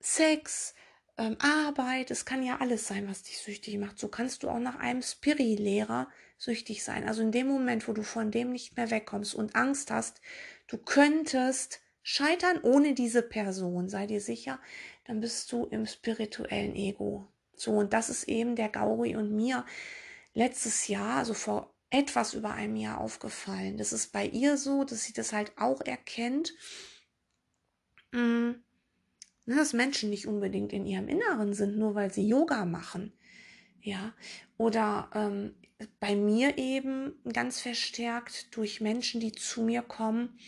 Sex, 0.00 0.74
ähm, 1.20 1.36
Arbeit, 1.38 2.10
es 2.10 2.24
kann 2.24 2.42
ja 2.42 2.58
alles 2.60 2.86
sein, 2.86 3.08
was 3.08 3.22
dich 3.22 3.38
süchtig 3.38 3.76
macht. 3.78 3.98
So 3.98 4.08
kannst 4.08 4.42
du 4.42 4.48
auch 4.48 4.58
nach 4.58 4.76
einem 4.76 5.02
Spiri-Lehrer 5.02 6.08
süchtig 6.38 6.82
sein. 6.82 7.06
Also 7.06 7.20
in 7.20 7.30
dem 7.30 7.46
Moment, 7.46 7.86
wo 7.86 7.92
du 7.92 8.02
von 8.02 8.30
dem 8.30 8.50
nicht 8.50 8.76
mehr 8.76 8.90
wegkommst 8.90 9.34
und 9.34 9.54
Angst 9.54 9.90
hast, 9.90 10.22
du 10.66 10.78
könntest 10.78 11.80
scheitern 12.02 12.60
ohne 12.62 12.94
diese 12.94 13.22
Person, 13.22 13.90
sei 13.90 14.06
dir 14.06 14.22
sicher, 14.22 14.58
dann 15.04 15.20
bist 15.20 15.52
du 15.52 15.66
im 15.66 15.86
spirituellen 15.86 16.74
Ego. 16.74 17.28
So, 17.54 17.72
und 17.72 17.92
das 17.92 18.08
ist 18.08 18.24
eben 18.24 18.56
der 18.56 18.70
Gauri 18.70 19.14
und 19.14 19.30
mir 19.30 19.66
letztes 20.32 20.88
Jahr, 20.88 21.18
also 21.18 21.34
vor 21.34 21.74
etwas 21.90 22.32
über 22.32 22.54
einem 22.54 22.76
Jahr 22.76 22.98
aufgefallen. 22.98 23.76
Das 23.76 23.92
ist 23.92 24.12
bei 24.12 24.24
ihr 24.24 24.56
so, 24.56 24.84
dass 24.84 25.04
sie 25.04 25.12
das 25.12 25.34
halt 25.34 25.52
auch 25.58 25.82
erkennt, 25.82 26.54
mm, 28.12 28.52
dass 29.46 29.72
Menschen 29.72 30.10
nicht 30.10 30.26
unbedingt 30.26 30.72
in 30.72 30.86
ihrem 30.86 31.08
Inneren 31.08 31.54
sind, 31.54 31.76
nur 31.76 31.94
weil 31.94 32.12
sie 32.12 32.26
Yoga 32.26 32.64
machen. 32.64 33.12
Ja, 33.82 34.12
oder 34.58 35.08
ähm, 35.14 35.54
bei 36.00 36.14
mir 36.14 36.58
eben 36.58 37.14
ganz 37.32 37.60
verstärkt 37.60 38.54
durch 38.56 38.80
Menschen, 38.80 39.20
die 39.20 39.32
zu 39.32 39.62
mir 39.62 39.82
kommen, 39.82 40.38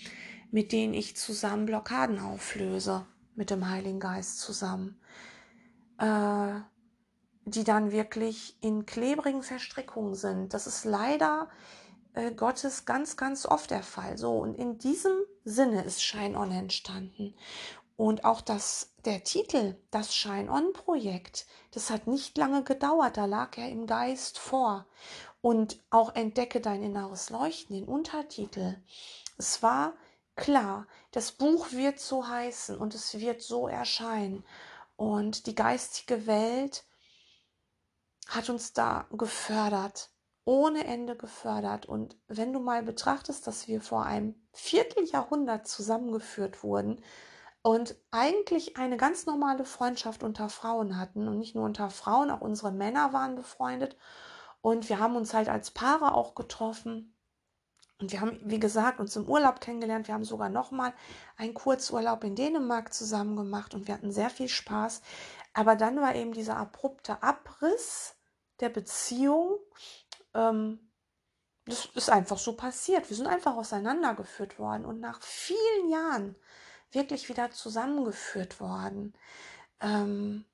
mit 0.50 0.72
denen 0.72 0.92
ich 0.92 1.16
zusammen 1.16 1.66
Blockaden 1.66 2.18
auflöse 2.18 3.06
mit 3.34 3.50
dem 3.50 3.68
Heiligen 3.68 4.00
Geist 4.00 4.40
zusammen, 4.40 5.00
äh, 5.98 6.60
die 7.46 7.64
dann 7.64 7.90
wirklich 7.90 8.56
in 8.60 8.84
klebrigen 8.84 9.42
Verstrickungen 9.42 10.14
sind. 10.14 10.52
Das 10.52 10.66
ist 10.66 10.84
leider 10.84 11.48
äh, 12.12 12.32
Gottes 12.32 12.84
ganz, 12.84 13.16
ganz 13.16 13.46
oft 13.46 13.70
der 13.70 13.82
Fall. 13.82 14.18
So, 14.18 14.38
und 14.38 14.54
in 14.54 14.78
diesem 14.78 15.16
Sinne 15.44 15.82
ist 15.82 16.02
Shine 16.02 16.38
On 16.38 16.50
entstanden. 16.50 17.34
Und 17.96 18.24
auch 18.24 18.40
das, 18.40 18.92
der 19.04 19.22
Titel, 19.24 19.76
das 19.90 20.14
Shine 20.14 20.50
On 20.50 20.72
Projekt, 20.72 21.46
das 21.72 21.90
hat 21.90 22.06
nicht 22.06 22.36
lange 22.38 22.64
gedauert, 22.64 23.16
da 23.16 23.26
lag 23.26 23.56
er 23.58 23.68
im 23.68 23.86
Geist 23.86 24.38
vor. 24.38 24.86
Und 25.40 25.82
auch 25.90 26.14
Entdecke 26.14 26.60
dein 26.60 26.82
inneres 26.82 27.30
Leuchten, 27.30 27.74
den 27.74 27.88
Untertitel. 27.88 28.76
Es 29.38 29.62
war 29.62 29.94
klar, 30.36 30.86
das 31.10 31.32
Buch 31.32 31.72
wird 31.72 31.98
so 31.98 32.26
heißen 32.26 32.78
und 32.78 32.94
es 32.94 33.18
wird 33.18 33.42
so 33.42 33.68
erscheinen. 33.68 34.44
Und 34.96 35.46
die 35.46 35.54
geistige 35.54 36.26
Welt 36.26 36.84
hat 38.28 38.48
uns 38.48 38.72
da 38.72 39.06
gefördert, 39.10 40.10
ohne 40.44 40.84
Ende 40.84 41.16
gefördert. 41.16 41.86
Und 41.86 42.16
wenn 42.28 42.52
du 42.52 42.60
mal 42.60 42.82
betrachtest, 42.82 43.46
dass 43.46 43.68
wir 43.68 43.80
vor 43.80 44.06
einem 44.06 44.34
Vierteljahrhundert 44.52 45.66
zusammengeführt 45.66 46.62
wurden 46.62 47.02
und 47.62 47.96
eigentlich 48.10 48.76
eine 48.76 48.96
ganz 48.96 49.26
normale 49.26 49.64
Freundschaft 49.64 50.22
unter 50.22 50.48
Frauen 50.48 50.98
hatten 50.98 51.28
und 51.28 51.38
nicht 51.38 51.54
nur 51.54 51.64
unter 51.64 51.90
Frauen, 51.90 52.30
auch 52.30 52.40
unsere 52.40 52.72
Männer 52.72 53.12
waren 53.12 53.36
befreundet. 53.36 53.96
Und 54.60 54.88
wir 54.88 54.98
haben 54.98 55.16
uns 55.16 55.34
halt 55.34 55.48
als 55.48 55.70
Paare 55.70 56.14
auch 56.14 56.34
getroffen 56.34 57.12
und 58.02 58.10
wir 58.10 58.20
haben, 58.20 58.40
wie 58.42 58.58
gesagt, 58.58 58.98
uns 58.98 59.14
im 59.14 59.28
Urlaub 59.28 59.60
kennengelernt. 59.60 60.08
Wir 60.08 60.14
haben 60.14 60.24
sogar 60.24 60.48
noch 60.48 60.72
mal 60.72 60.92
einen 61.36 61.54
Kurzurlaub 61.54 62.24
in 62.24 62.34
Dänemark 62.34 62.92
zusammen 62.92 63.36
gemacht 63.36 63.74
und 63.74 63.86
wir 63.86 63.94
hatten 63.94 64.10
sehr 64.10 64.28
viel 64.28 64.48
Spaß. 64.48 65.02
Aber 65.54 65.76
dann 65.76 66.00
war 66.00 66.16
eben 66.16 66.32
dieser 66.32 66.56
abrupte 66.56 67.22
Abriss 67.22 68.16
der 68.58 68.70
Beziehung. 68.70 69.56
Ähm, 70.34 70.90
das 71.64 71.86
ist 71.94 72.10
einfach 72.10 72.38
so 72.38 72.56
passiert. 72.56 73.08
Wir 73.08 73.16
sind 73.16 73.28
einfach 73.28 73.54
auseinandergeführt 73.54 74.58
worden 74.58 74.84
und 74.84 74.98
nach 74.98 75.22
vielen 75.22 75.88
Jahren 75.88 76.34
wirklich 76.92 77.28
wieder 77.28 77.50
zusammengeführt 77.50 78.60
worden. 78.60 79.14
Ähm, 79.80 80.44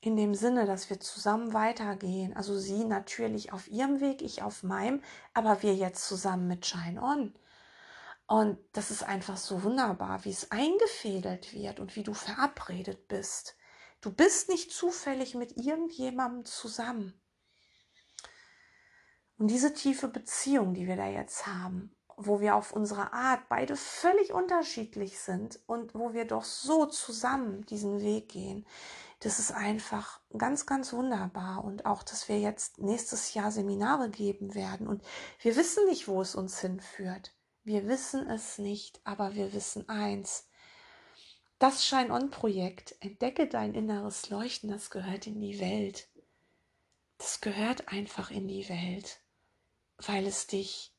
in 0.00 0.16
dem 0.16 0.34
Sinne, 0.34 0.64
dass 0.64 0.90
wir 0.90 1.00
zusammen 1.00 1.52
weitergehen. 1.52 2.36
Also 2.36 2.56
sie 2.56 2.84
natürlich 2.84 3.52
auf 3.52 3.68
ihrem 3.68 4.00
Weg, 4.00 4.22
ich 4.22 4.42
auf 4.42 4.62
meinem, 4.62 5.02
aber 5.34 5.62
wir 5.62 5.74
jetzt 5.74 6.06
zusammen 6.06 6.46
mit 6.46 6.66
Shine 6.66 7.02
On. 7.02 7.34
Und 8.26 8.58
das 8.72 8.90
ist 8.90 9.02
einfach 9.02 9.36
so 9.36 9.62
wunderbar, 9.62 10.24
wie 10.24 10.30
es 10.30 10.50
eingefädelt 10.50 11.52
wird 11.52 11.80
und 11.80 11.96
wie 11.96 12.02
du 12.02 12.14
verabredet 12.14 13.08
bist. 13.08 13.56
Du 14.00 14.12
bist 14.12 14.48
nicht 14.48 14.70
zufällig 14.70 15.34
mit 15.34 15.56
irgendjemandem 15.56 16.44
zusammen. 16.44 17.20
Und 19.38 19.48
diese 19.48 19.72
tiefe 19.72 20.08
Beziehung, 20.08 20.74
die 20.74 20.86
wir 20.86 20.96
da 20.96 21.08
jetzt 21.08 21.46
haben, 21.46 21.96
wo 22.18 22.40
wir 22.40 22.56
auf 22.56 22.72
unsere 22.72 23.12
Art 23.12 23.48
beide 23.48 23.76
völlig 23.76 24.32
unterschiedlich 24.32 25.18
sind 25.18 25.60
und 25.66 25.94
wo 25.94 26.12
wir 26.12 26.24
doch 26.24 26.44
so 26.44 26.86
zusammen 26.86 27.64
diesen 27.66 28.00
Weg 28.00 28.28
gehen, 28.28 28.66
das 29.20 29.38
ist 29.38 29.52
einfach 29.52 30.20
ganz, 30.36 30.66
ganz 30.66 30.92
wunderbar. 30.92 31.64
Und 31.64 31.86
auch, 31.86 32.02
dass 32.02 32.28
wir 32.28 32.38
jetzt 32.38 32.78
nächstes 32.78 33.34
Jahr 33.34 33.50
Seminare 33.50 34.10
geben 34.10 34.54
werden. 34.54 34.86
Und 34.86 35.02
wir 35.40 35.56
wissen 35.56 35.86
nicht, 35.86 36.06
wo 36.06 36.20
es 36.20 36.34
uns 36.34 36.60
hinführt. 36.60 37.34
Wir 37.64 37.88
wissen 37.88 38.28
es 38.28 38.58
nicht, 38.58 39.00
aber 39.04 39.34
wir 39.34 39.52
wissen 39.52 39.88
eins. 39.88 40.48
Das 41.58 41.84
Shine-On-Projekt, 41.84 42.96
entdecke 43.00 43.48
dein 43.48 43.74
inneres 43.74 44.30
Leuchten, 44.30 44.70
das 44.70 44.90
gehört 44.90 45.26
in 45.26 45.40
die 45.40 45.58
Welt. 45.58 46.08
Das 47.18 47.40
gehört 47.40 47.88
einfach 47.88 48.30
in 48.30 48.46
die 48.46 48.68
Welt, 48.68 49.20
weil 49.96 50.24
es 50.26 50.46
dich 50.46 50.94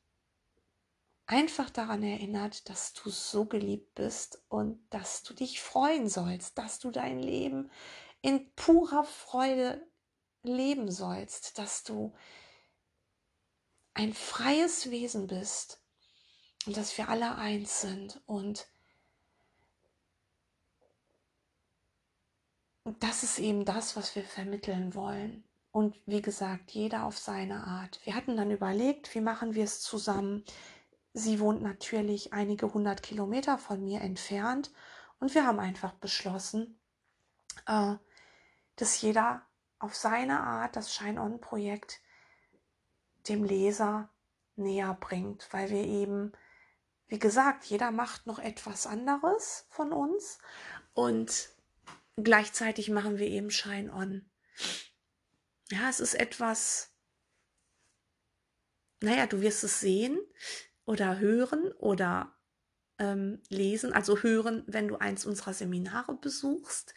einfach 1.30 1.70
daran 1.70 2.02
erinnert, 2.02 2.68
dass 2.68 2.92
du 2.92 3.08
so 3.08 3.44
geliebt 3.44 3.94
bist 3.94 4.42
und 4.48 4.84
dass 4.90 5.22
du 5.22 5.32
dich 5.32 5.60
freuen 5.60 6.08
sollst, 6.08 6.58
dass 6.58 6.80
du 6.80 6.90
dein 6.90 7.20
Leben 7.20 7.70
in 8.20 8.52
purer 8.56 9.04
Freude 9.04 9.80
leben 10.42 10.90
sollst, 10.90 11.56
dass 11.58 11.84
du 11.84 12.12
ein 13.94 14.12
freies 14.12 14.90
Wesen 14.90 15.28
bist 15.28 15.80
und 16.66 16.76
dass 16.76 16.98
wir 16.98 17.08
alle 17.08 17.36
eins 17.36 17.80
sind 17.80 18.20
und 18.26 18.66
das 22.98 23.22
ist 23.22 23.38
eben 23.38 23.64
das, 23.64 23.94
was 23.94 24.16
wir 24.16 24.24
vermitteln 24.24 24.94
wollen. 24.96 25.44
Und 25.70 25.96
wie 26.06 26.22
gesagt, 26.22 26.72
jeder 26.72 27.04
auf 27.04 27.16
seine 27.16 27.64
Art. 27.64 28.00
Wir 28.04 28.16
hatten 28.16 28.36
dann 28.36 28.50
überlegt, 28.50 29.14
wie 29.14 29.20
machen 29.20 29.54
wir 29.54 29.62
es 29.62 29.80
zusammen. 29.80 30.44
Sie 31.12 31.40
wohnt 31.40 31.62
natürlich 31.62 32.32
einige 32.32 32.72
hundert 32.72 33.02
Kilometer 33.02 33.58
von 33.58 33.82
mir 33.82 34.00
entfernt 34.00 34.70
und 35.18 35.34
wir 35.34 35.44
haben 35.44 35.58
einfach 35.58 35.92
beschlossen, 35.94 36.78
äh, 37.66 37.94
dass 38.76 39.00
jeder 39.00 39.42
auf 39.78 39.94
seine 39.94 40.40
Art 40.40 40.76
das 40.76 40.94
Shine-On-Projekt 40.94 42.00
dem 43.28 43.44
Leser 43.44 44.08
näher 44.56 44.96
bringt, 45.00 45.48
weil 45.52 45.70
wir 45.70 45.84
eben, 45.84 46.32
wie 47.08 47.18
gesagt, 47.18 47.64
jeder 47.64 47.90
macht 47.90 48.26
noch 48.26 48.38
etwas 48.38 48.86
anderes 48.86 49.66
von 49.70 49.92
uns 49.92 50.38
und 50.94 51.50
gleichzeitig 52.16 52.88
machen 52.88 53.18
wir 53.18 53.26
eben 53.26 53.50
Shine-On. 53.50 54.24
Ja, 55.70 55.88
es 55.88 56.00
ist 56.00 56.14
etwas, 56.14 56.92
naja, 59.00 59.26
du 59.26 59.40
wirst 59.40 59.64
es 59.64 59.80
sehen 59.80 60.20
oder 60.90 61.20
hören 61.20 61.70
oder 61.78 62.34
ähm, 62.98 63.40
lesen, 63.48 63.92
also 63.92 64.18
hören, 64.18 64.64
wenn 64.66 64.88
du 64.88 64.96
eins 64.96 65.24
unserer 65.24 65.54
Seminare 65.54 66.14
besuchst, 66.14 66.94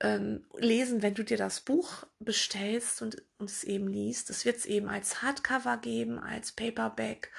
ähm, 0.00 0.44
lesen, 0.58 1.00
wenn 1.00 1.14
du 1.14 1.22
dir 1.22 1.36
das 1.36 1.60
Buch 1.60 2.08
bestellst 2.18 3.02
und, 3.02 3.22
und 3.38 3.48
es 3.48 3.62
eben 3.62 3.86
liest. 3.86 4.30
Es 4.30 4.44
wird 4.44 4.56
es 4.56 4.66
eben 4.66 4.88
als 4.88 5.22
Hardcover 5.22 5.76
geben, 5.76 6.18
als 6.18 6.50
Paperback 6.50 7.30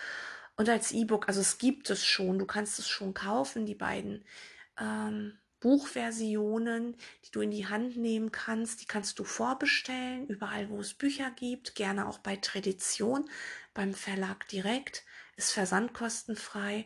und 0.56 0.70
als 0.70 0.94
E-Book. 0.94 1.28
Also 1.28 1.42
es 1.42 1.58
gibt 1.58 1.90
es 1.90 2.06
schon, 2.06 2.40
du 2.40 2.46
kannst 2.46 2.80
es 2.80 2.88
schon 2.88 3.14
kaufen. 3.14 3.66
Die 3.66 3.76
beiden 3.76 4.24
ähm, 4.80 5.40
Buchversionen, 5.60 6.96
die 7.26 7.32
du 7.32 7.42
in 7.42 7.52
die 7.52 7.68
Hand 7.68 7.98
nehmen 7.98 8.32
kannst. 8.32 8.82
Die 8.82 8.86
kannst 8.86 9.20
du 9.20 9.26
vorbestellen, 9.26 10.26
überall 10.28 10.70
wo 10.70 10.80
es 10.80 10.94
Bücher 10.94 11.32
gibt, 11.32 11.76
gerne 11.76 12.08
auch 12.08 12.20
bei 12.20 12.38
Tradition, 12.38 13.30
beim 13.74 13.94
Verlag 13.94 14.48
direkt, 14.48 15.04
ist 15.42 15.52
versandkostenfrei. 15.54 16.86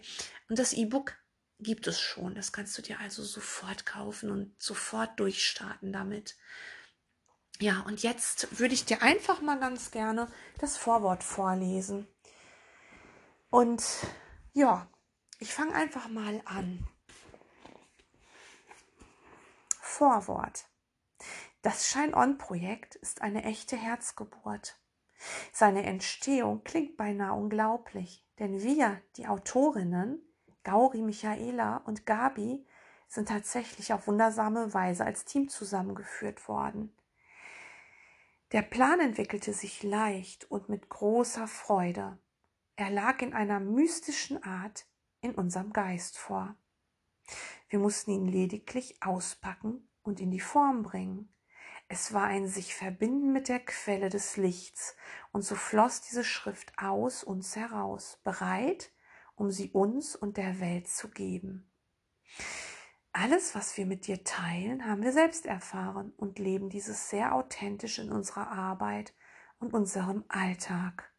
Und 0.49 0.59
das 0.59 0.73
E-Book 0.73 1.17
gibt 1.59 1.87
es 1.87 1.99
schon. 1.99 2.35
Das 2.35 2.51
kannst 2.51 2.77
du 2.77 2.81
dir 2.81 2.99
also 2.99 3.23
sofort 3.23 3.85
kaufen 3.85 4.31
und 4.31 4.61
sofort 4.61 5.19
durchstarten 5.19 5.91
damit. 5.91 6.37
Ja, 7.59 7.81
und 7.81 8.03
jetzt 8.03 8.59
würde 8.59 8.73
ich 8.73 8.85
dir 8.85 9.01
einfach 9.01 9.41
mal 9.41 9.59
ganz 9.59 9.91
gerne 9.91 10.27
das 10.59 10.77
Vorwort 10.77 11.23
vorlesen. 11.23 12.07
Und 13.49 13.83
ja, 14.53 14.89
ich 15.39 15.53
fange 15.53 15.73
einfach 15.73 16.07
mal 16.09 16.41
an. 16.45 16.87
Vorwort. 19.81 20.65
Das 21.61 21.87
Shine-On-Projekt 21.87 22.95
ist 22.95 23.21
eine 23.21 23.43
echte 23.43 23.77
Herzgeburt. 23.77 24.77
Seine 25.53 25.83
Entstehung 25.83 26.63
klingt 26.63 26.97
beinahe 26.97 27.33
unglaublich, 27.33 28.24
denn 28.39 28.61
wir, 28.61 29.01
die 29.17 29.27
Autorinnen, 29.27 30.21
Gauri, 30.63 31.01
Michaela 31.01 31.77
und 31.85 32.05
Gabi, 32.05 32.65
sind 33.07 33.29
tatsächlich 33.29 33.93
auf 33.93 34.07
wundersame 34.07 34.73
Weise 34.73 35.05
als 35.05 35.25
Team 35.25 35.47
zusammengeführt 35.47 36.47
worden. 36.47 36.91
Der 38.51 38.61
Plan 38.61 38.99
entwickelte 38.99 39.53
sich 39.53 39.83
leicht 39.83 40.49
und 40.49 40.69
mit 40.69 40.89
großer 40.89 41.47
Freude. 41.47 42.17
Er 42.75 42.89
lag 42.89 43.21
in 43.21 43.33
einer 43.33 43.59
mystischen 43.59 44.43
Art 44.43 44.85
in 45.21 45.33
unserem 45.33 45.73
Geist 45.73 46.17
vor. 46.17 46.55
Wir 47.69 47.79
mussten 47.79 48.11
ihn 48.11 48.27
lediglich 48.27 49.01
auspacken 49.01 49.89
und 50.03 50.19
in 50.19 50.31
die 50.31 50.39
Form 50.39 50.83
bringen. 50.83 51.33
Es 51.87 52.13
war 52.13 52.23
ein 52.23 52.47
sich 52.47 52.73
verbinden 52.73 53.31
mit 53.31 53.47
der 53.47 53.59
Quelle 53.59 54.09
des 54.09 54.37
Lichts, 54.37 54.95
und 55.31 55.43
so 55.43 55.55
floss 55.55 56.01
diese 56.01 56.23
Schrift 56.23 56.73
aus 56.77 57.23
uns 57.23 57.55
heraus, 57.55 58.19
bereit, 58.23 58.91
um 59.35 59.51
sie 59.51 59.69
uns 59.69 60.15
und 60.15 60.37
der 60.37 60.59
Welt 60.59 60.87
zu 60.87 61.09
geben. 61.09 61.71
Alles, 63.13 63.55
was 63.55 63.77
wir 63.77 63.85
mit 63.85 64.07
dir 64.07 64.23
teilen, 64.23 64.85
haben 64.85 65.03
wir 65.03 65.13
selbst 65.13 65.45
erfahren 65.45 66.11
und 66.17 66.39
leben 66.39 66.69
dieses 66.69 67.09
sehr 67.09 67.33
authentisch 67.33 67.99
in 67.99 68.11
unserer 68.11 68.49
Arbeit 68.51 69.13
und 69.59 69.73
unserem 69.73 70.25
Alltag. 70.27 71.13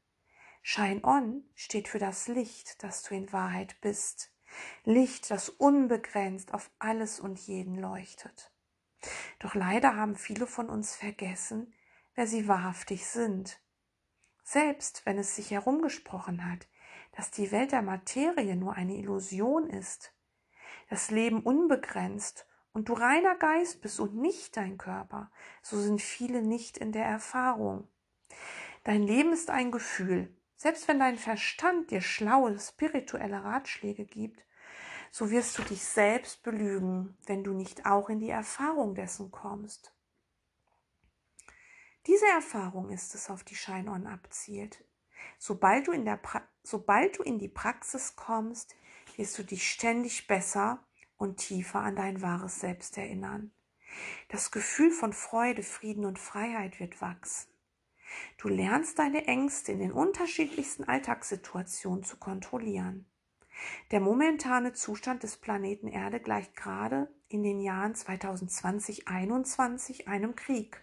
Shine 0.62 1.04
On 1.04 1.44
steht 1.54 1.88
für 1.88 1.98
das 2.00 2.26
Licht, 2.26 2.82
das 2.82 3.02
du 3.04 3.14
in 3.14 3.32
Wahrheit 3.32 3.80
bist. 3.80 4.32
Licht, 4.84 5.30
das 5.30 5.48
unbegrenzt 5.48 6.52
auf 6.52 6.70
alles 6.78 7.20
und 7.20 7.38
jeden 7.38 7.76
leuchtet. 7.76 8.52
Doch 9.38 9.54
leider 9.54 9.96
haben 9.96 10.16
viele 10.16 10.46
von 10.46 10.68
uns 10.68 10.94
vergessen, 10.94 11.74
wer 12.14 12.26
sie 12.26 12.48
wahrhaftig 12.48 13.06
sind. 13.06 13.60
Selbst 14.42 15.04
wenn 15.04 15.18
es 15.18 15.36
sich 15.36 15.50
herumgesprochen 15.50 16.50
hat, 16.50 16.66
dass 17.12 17.30
die 17.30 17.50
Welt 17.50 17.72
der 17.72 17.82
Materie 17.82 18.56
nur 18.56 18.74
eine 18.74 18.96
Illusion 18.96 19.68
ist, 19.68 20.12
das 20.88 21.10
Leben 21.10 21.42
unbegrenzt 21.42 22.46
und 22.72 22.88
du 22.88 22.92
reiner 22.92 23.34
Geist 23.36 23.80
bist 23.80 23.98
und 24.00 24.14
nicht 24.14 24.56
dein 24.56 24.78
Körper, 24.78 25.30
so 25.62 25.80
sind 25.80 26.00
viele 26.00 26.42
nicht 26.42 26.78
in 26.78 26.92
der 26.92 27.06
Erfahrung. 27.06 27.88
Dein 28.84 29.02
Leben 29.02 29.32
ist 29.32 29.50
ein 29.50 29.72
Gefühl, 29.72 30.32
selbst 30.56 30.86
wenn 30.86 30.98
dein 30.98 31.18
Verstand 31.18 31.90
dir 31.90 32.00
schlaue 32.00 32.58
spirituelle 32.58 33.42
Ratschläge 33.42 34.04
gibt, 34.04 34.45
so 35.10 35.30
wirst 35.30 35.58
du 35.58 35.62
dich 35.62 35.82
selbst 35.84 36.42
belügen, 36.42 37.16
wenn 37.26 37.44
du 37.44 37.52
nicht 37.52 37.86
auch 37.86 38.08
in 38.08 38.18
die 38.18 38.30
Erfahrung 38.30 38.94
dessen 38.94 39.30
kommst. 39.30 39.92
Diese 42.06 42.26
Erfahrung 42.26 42.90
ist 42.90 43.14
es, 43.14 43.30
auf 43.30 43.42
die 43.42 43.56
Shine-On 43.56 44.06
abzielt. 44.06 44.84
Sobald 45.38 45.88
du, 45.88 45.92
in 45.92 46.04
der 46.04 46.20
sobald 46.62 47.18
du 47.18 47.22
in 47.22 47.38
die 47.38 47.48
Praxis 47.48 48.14
kommst, 48.16 48.76
wirst 49.16 49.38
du 49.38 49.42
dich 49.42 49.68
ständig 49.68 50.26
besser 50.26 50.84
und 51.16 51.38
tiefer 51.38 51.80
an 51.80 51.96
dein 51.96 52.22
wahres 52.22 52.60
Selbst 52.60 52.96
erinnern. 52.98 53.52
Das 54.28 54.50
Gefühl 54.50 54.90
von 54.90 55.12
Freude, 55.12 55.62
Frieden 55.62 56.04
und 56.04 56.18
Freiheit 56.18 56.78
wird 56.80 57.00
wachsen. 57.00 57.50
Du 58.38 58.48
lernst 58.48 58.98
deine 58.98 59.26
Ängste 59.26 59.72
in 59.72 59.78
den 59.78 59.92
unterschiedlichsten 59.92 60.84
Alltagssituationen 60.84 62.04
zu 62.04 62.16
kontrollieren. 62.16 63.06
Der 63.90 64.00
momentane 64.00 64.72
Zustand 64.72 65.22
des 65.22 65.36
Planeten 65.36 65.88
Erde 65.88 66.20
gleicht 66.20 66.56
gerade 66.56 67.08
in 67.28 67.42
den 67.42 67.60
Jahren 67.60 67.94
2020-21 67.94 70.06
einem 70.06 70.36
Krieg. 70.36 70.82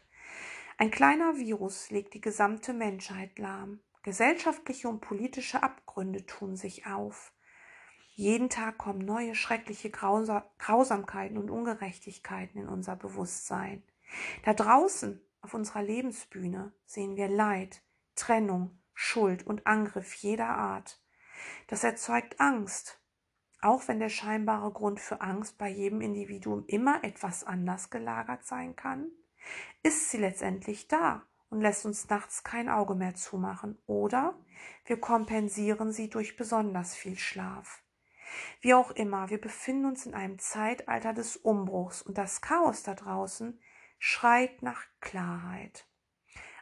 Ein 0.77 0.91
kleiner 0.91 1.37
Virus 1.37 1.89
legt 1.91 2.13
die 2.13 2.21
gesamte 2.21 2.73
Menschheit 2.73 3.39
lahm. 3.39 3.79
Gesellschaftliche 4.01 4.89
und 4.89 5.01
politische 5.01 5.63
Abgründe 5.63 6.25
tun 6.25 6.55
sich 6.55 6.87
auf. 6.87 7.33
Jeden 8.15 8.49
Tag 8.49 8.77
kommen 8.77 8.99
neue 8.99 9.33
schreckliche 9.33 9.89
Grausamkeiten 9.89 11.37
und 11.37 11.49
Ungerechtigkeiten 11.49 12.61
in 12.61 12.67
unser 12.67 12.95
Bewusstsein. 12.95 13.83
Da 14.43 14.53
draußen 14.53 15.21
auf 15.41 15.53
unserer 15.53 15.81
Lebensbühne 15.81 16.73
sehen 16.85 17.15
wir 17.15 17.27
Leid, 17.27 17.81
Trennung, 18.15 18.77
Schuld 18.93 19.45
und 19.45 19.65
Angriff 19.65 20.13
jeder 20.15 20.49
Art. 20.49 21.02
Das 21.67 21.83
erzeugt 21.83 22.39
Angst, 22.39 22.99
auch 23.61 23.87
wenn 23.87 23.99
der 23.99 24.09
scheinbare 24.09 24.71
Grund 24.71 24.99
für 24.99 25.21
Angst 25.21 25.57
bei 25.57 25.69
jedem 25.69 26.01
Individuum 26.01 26.65
immer 26.67 27.03
etwas 27.03 27.43
anders 27.43 27.89
gelagert 27.89 28.45
sein 28.45 28.75
kann, 28.75 29.09
ist 29.83 30.09
sie 30.09 30.17
letztendlich 30.17 30.87
da 30.87 31.25
und 31.49 31.61
lässt 31.61 31.85
uns 31.85 32.09
nachts 32.09 32.43
kein 32.43 32.67
Auge 32.67 32.95
mehr 32.95 33.15
zumachen 33.15 33.77
oder 33.85 34.37
wir 34.85 34.99
kompensieren 34.99 35.91
sie 35.91 36.09
durch 36.09 36.35
besonders 36.35 36.95
viel 36.95 37.17
Schlaf. 37.17 37.83
Wie 38.61 38.73
auch 38.73 38.91
immer, 38.91 39.29
wir 39.29 39.39
befinden 39.39 39.85
uns 39.85 40.05
in 40.05 40.13
einem 40.13 40.39
Zeitalter 40.39 41.13
des 41.13 41.37
Umbruchs 41.37 42.01
und 42.01 42.17
das 42.17 42.41
Chaos 42.41 42.83
da 42.83 42.95
draußen 42.95 43.59
schreit 43.99 44.61
nach 44.61 44.83
Klarheit. 44.99 45.87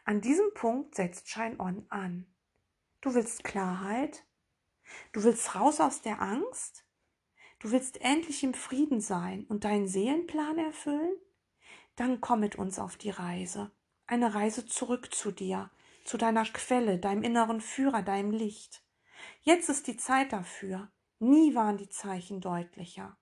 An 0.04 0.20
diesem 0.20 0.52
Punkt 0.54 0.94
setzt 0.94 1.28
Shine 1.28 1.58
On 1.58 1.86
an. 1.88 2.26
Du 3.00 3.14
willst 3.14 3.44
Klarheit? 3.44 4.24
Du 5.12 5.22
willst 5.24 5.54
raus 5.54 5.80
aus 5.80 6.02
der 6.02 6.20
Angst? 6.20 6.84
Du 7.58 7.70
willst 7.70 8.00
endlich 8.00 8.42
im 8.42 8.54
Frieden 8.54 9.00
sein 9.00 9.44
und 9.48 9.64
deinen 9.64 9.86
Seelenplan 9.86 10.58
erfüllen? 10.58 11.14
Dann 11.96 12.20
komm 12.20 12.40
mit 12.40 12.56
uns 12.56 12.78
auf 12.78 12.96
die 12.96 13.10
Reise. 13.10 13.70
Eine 14.06 14.34
Reise 14.34 14.66
zurück 14.66 15.14
zu 15.14 15.30
dir, 15.30 15.70
zu 16.04 16.16
deiner 16.16 16.44
Quelle, 16.44 16.98
deinem 16.98 17.22
inneren 17.22 17.60
Führer, 17.60 18.02
deinem 18.02 18.30
Licht. 18.30 18.82
Jetzt 19.42 19.68
ist 19.68 19.86
die 19.86 19.96
Zeit 19.96 20.32
dafür. 20.32 20.90
Nie 21.18 21.54
waren 21.54 21.76
die 21.76 21.88
Zeichen 21.88 22.40
deutlicher. 22.40 23.16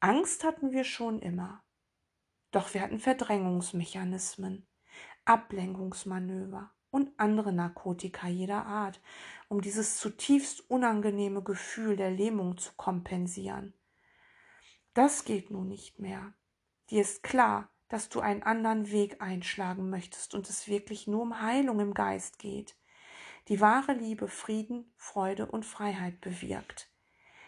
Angst 0.00 0.44
hatten 0.44 0.72
wir 0.72 0.84
schon 0.84 1.20
immer. 1.20 1.64
Doch 2.50 2.74
wir 2.74 2.82
hatten 2.82 2.98
Verdrängungsmechanismen, 2.98 4.66
Ablenkungsmanöver 5.24 6.72
und 6.90 7.10
andere 7.18 7.52
Narkotika 7.52 8.28
jeder 8.28 8.66
Art, 8.66 9.00
um 9.48 9.60
dieses 9.60 9.98
zutiefst 9.98 10.68
unangenehme 10.70 11.42
Gefühl 11.42 11.96
der 11.96 12.10
Lähmung 12.10 12.56
zu 12.58 12.72
kompensieren. 12.76 13.74
Das 14.94 15.24
geht 15.24 15.50
nun 15.50 15.68
nicht 15.68 15.98
mehr. 15.98 16.34
Dir 16.90 17.02
ist 17.02 17.22
klar, 17.22 17.70
dass 17.88 18.08
du 18.08 18.20
einen 18.20 18.42
anderen 18.42 18.90
Weg 18.90 19.20
einschlagen 19.20 19.90
möchtest 19.90 20.34
und 20.34 20.48
es 20.48 20.68
wirklich 20.68 21.06
nur 21.06 21.22
um 21.22 21.40
Heilung 21.40 21.80
im 21.80 21.94
Geist 21.94 22.38
geht, 22.38 22.76
die 23.48 23.60
wahre 23.60 23.92
Liebe 23.92 24.28
Frieden, 24.28 24.92
Freude 24.96 25.46
und 25.46 25.64
Freiheit 25.64 26.20
bewirkt. 26.20 26.90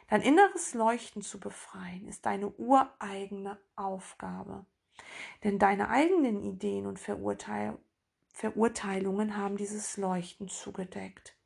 Dein 0.08 0.22
inneres 0.22 0.74
Leuchten 0.74 1.22
zu 1.22 1.40
befreien, 1.40 2.06
ist 2.08 2.26
deine 2.26 2.50
ureigene 2.50 3.58
Aufgabe. 3.76 4.66
Denn 5.44 5.58
deine 5.58 5.88
eigenen 5.88 6.42
Ideen 6.42 6.86
und 6.86 6.98
Verurteil 6.98 7.78
Verurteilungen 8.32 9.36
haben 9.36 9.56
dieses 9.56 9.96
Leuchten 9.96 10.48
zugedeckt. 10.48 11.36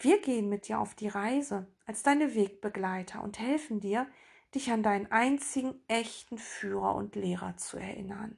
Wir 0.00 0.20
gehen 0.20 0.48
mit 0.48 0.68
dir 0.68 0.80
auf 0.80 0.94
die 0.94 1.08
Reise 1.08 1.66
als 1.86 2.02
deine 2.02 2.34
Wegbegleiter 2.34 3.22
und 3.22 3.38
helfen 3.38 3.80
dir, 3.80 4.06
dich 4.54 4.70
an 4.72 4.82
deinen 4.82 5.10
einzigen 5.12 5.80
echten 5.86 6.38
Führer 6.38 6.94
und 6.94 7.14
Lehrer 7.14 7.56
zu 7.56 7.76
erinnern. 7.76 8.36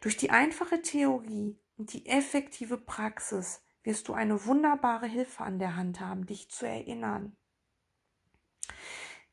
Durch 0.00 0.16
die 0.16 0.30
einfache 0.30 0.82
Theorie 0.82 1.58
und 1.76 1.92
die 1.92 2.06
effektive 2.06 2.78
Praxis 2.78 3.62
wirst 3.82 4.08
du 4.08 4.14
eine 4.14 4.44
wunderbare 4.46 5.06
Hilfe 5.06 5.44
an 5.44 5.58
der 5.58 5.76
Hand 5.76 6.00
haben, 6.00 6.26
dich 6.26 6.50
zu 6.50 6.66
erinnern. 6.66 7.36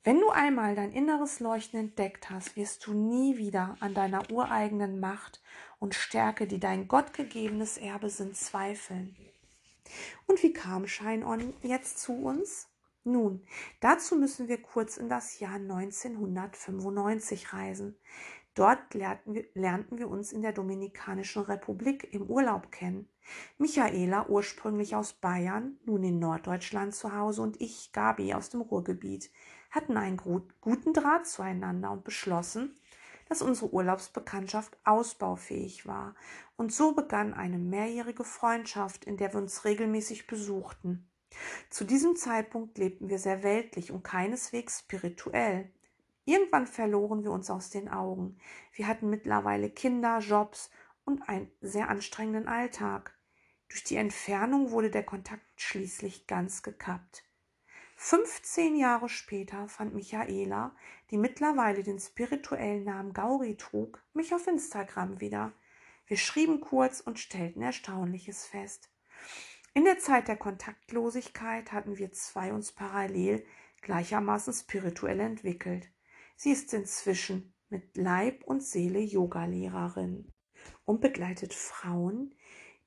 Wenn 0.08 0.22
du 0.22 0.30
einmal 0.30 0.74
dein 0.74 0.94
inneres 0.94 1.42
Leuchten 1.42 1.78
entdeckt 1.82 2.30
hast, 2.30 2.56
wirst 2.56 2.88
du 2.88 2.94
nie 2.94 3.38
wieder 3.38 3.76
an 3.82 3.94
deiner 3.94 4.32
ureigenen 4.32 5.02
Macht 5.02 5.42
und 5.80 5.96
Stärke, 5.96 6.48
die 6.48 6.62
dein 6.62 6.88
gottgegebenes 6.88 7.78
Erbe 7.78 8.10
sind, 8.10 8.38
zweifeln. 8.38 9.18
Und 10.26 10.42
wie 10.42 10.54
kam 10.54 10.88
Shine 10.88 11.28
On 11.28 11.54
jetzt 11.62 12.00
zu 12.00 12.14
uns? 12.14 12.70
Nun, 13.04 13.46
dazu 13.82 14.16
müssen 14.16 14.48
wir 14.48 14.62
kurz 14.62 14.96
in 14.96 15.10
das 15.10 15.42
Jahr 15.42 15.56
1995 15.56 17.52
reisen. 17.52 17.98
Dort 18.56 18.94
lernten 18.94 19.34
wir, 19.34 19.44
lernten 19.56 19.98
wir 19.98 20.08
uns 20.08 20.32
in 20.32 20.42
der 20.42 20.54
Dominikanischen 20.54 21.42
Republik 21.42 22.14
im 22.14 22.24
Urlaub 22.24 22.72
kennen. 22.72 23.10
Michaela, 23.58 24.30
ursprünglich 24.30 24.96
aus 24.96 25.12
Bayern, 25.12 25.78
nun 25.84 26.02
in 26.06 26.18
Norddeutschland 26.18 26.96
zu 26.96 27.14
Hause, 27.14 27.42
und 27.42 27.60
ich, 27.60 27.92
Gabi, 27.92 28.34
aus 28.34 28.50
dem 28.50 28.62
Ruhrgebiet, 28.62 29.30
hatten 29.78 29.96
einen 29.96 30.18
guten 30.18 30.94
Draht 30.94 31.28
zueinander 31.28 31.92
und 31.92 32.04
beschlossen, 32.04 32.76
dass 33.30 33.42
unsere 33.42 33.72
Urlaubsbekanntschaft 33.72 34.78
ausbaufähig 34.84 35.86
war. 35.86 36.16
Und 36.56 36.74
so 36.74 36.94
begann 36.94 37.34
eine 37.34 37.60
mehrjährige 37.60 38.24
Freundschaft, 38.24 39.06
in 39.06 39.18
der 39.18 39.34
wir 39.34 39.40
uns 39.40 39.66
regelmäßig 39.66 40.28
besuchten. 40.28 41.08
Zu 41.70 41.84
diesem 41.84 42.16
Zeitpunkt 42.16 42.78
lebten 42.78 43.10
wir 43.10 43.20
sehr 43.20 43.44
weltlich 43.44 43.92
und 43.92 44.04
keineswegs 44.04 44.80
spirituell. 44.80 45.70
Irgendwann 46.26 46.66
verloren 46.68 47.24
wir 47.24 47.32
uns 47.32 47.50
aus 47.50 47.70
den 47.70 47.90
Augen. 47.90 48.38
Wir 48.74 48.88
hatten 48.88 49.10
mittlerweile 49.10 49.70
Kinder, 49.70 50.20
Jobs 50.20 50.72
und 51.06 51.30
einen 51.30 51.52
sehr 51.62 51.90
anstrengenden 51.90 52.48
Alltag. 52.48 53.18
Durch 53.70 53.84
die 53.84 53.98
Entfernung 53.98 54.72
wurde 54.72 54.90
der 54.90 55.04
Kontakt 55.04 55.46
schließlich 55.58 56.26
ganz 56.26 56.64
gekappt. 56.64 57.27
15 58.00 58.76
Jahre 58.76 59.10
später 59.10 59.68
fand 59.68 59.96
Michaela, 59.96 60.76
die 61.10 61.18
mittlerweile 61.18 61.82
den 61.82 62.00
spirituellen 62.00 62.84
Namen 62.84 63.12
Gauri 63.12 63.58
trug, 63.58 64.04
mich 64.14 64.36
auf 64.36 64.46
Instagram 64.46 65.20
wieder. 65.20 65.52
Wir 66.06 66.18
schrieben 66.18 66.62
kurz 66.62 67.02
und 67.02 67.18
stellten 67.18 67.64
Erstaunliches 67.64 68.46
fest. 68.46 68.92
In 69.74 69.84
der 69.84 69.98
Zeit 69.98 70.28
der 70.28 70.38
Kontaktlosigkeit 70.38 71.72
hatten 71.72 71.98
wir 71.98 72.12
zwei 72.12 72.54
uns 72.54 72.72
parallel 72.72 73.44
gleichermaßen 73.82 74.54
spirituell 74.54 75.20
entwickelt. 75.20 75.92
Sie 76.36 76.52
ist 76.52 76.76
inzwischen 76.76 77.52
mit 77.70 77.98
Leib 77.98 78.44
und 78.44 78.62
Seele 78.62 79.00
Yogalehrerin 79.00 80.32
und 80.86 81.02
begleitet 81.02 81.56
Frauen, 81.56 82.36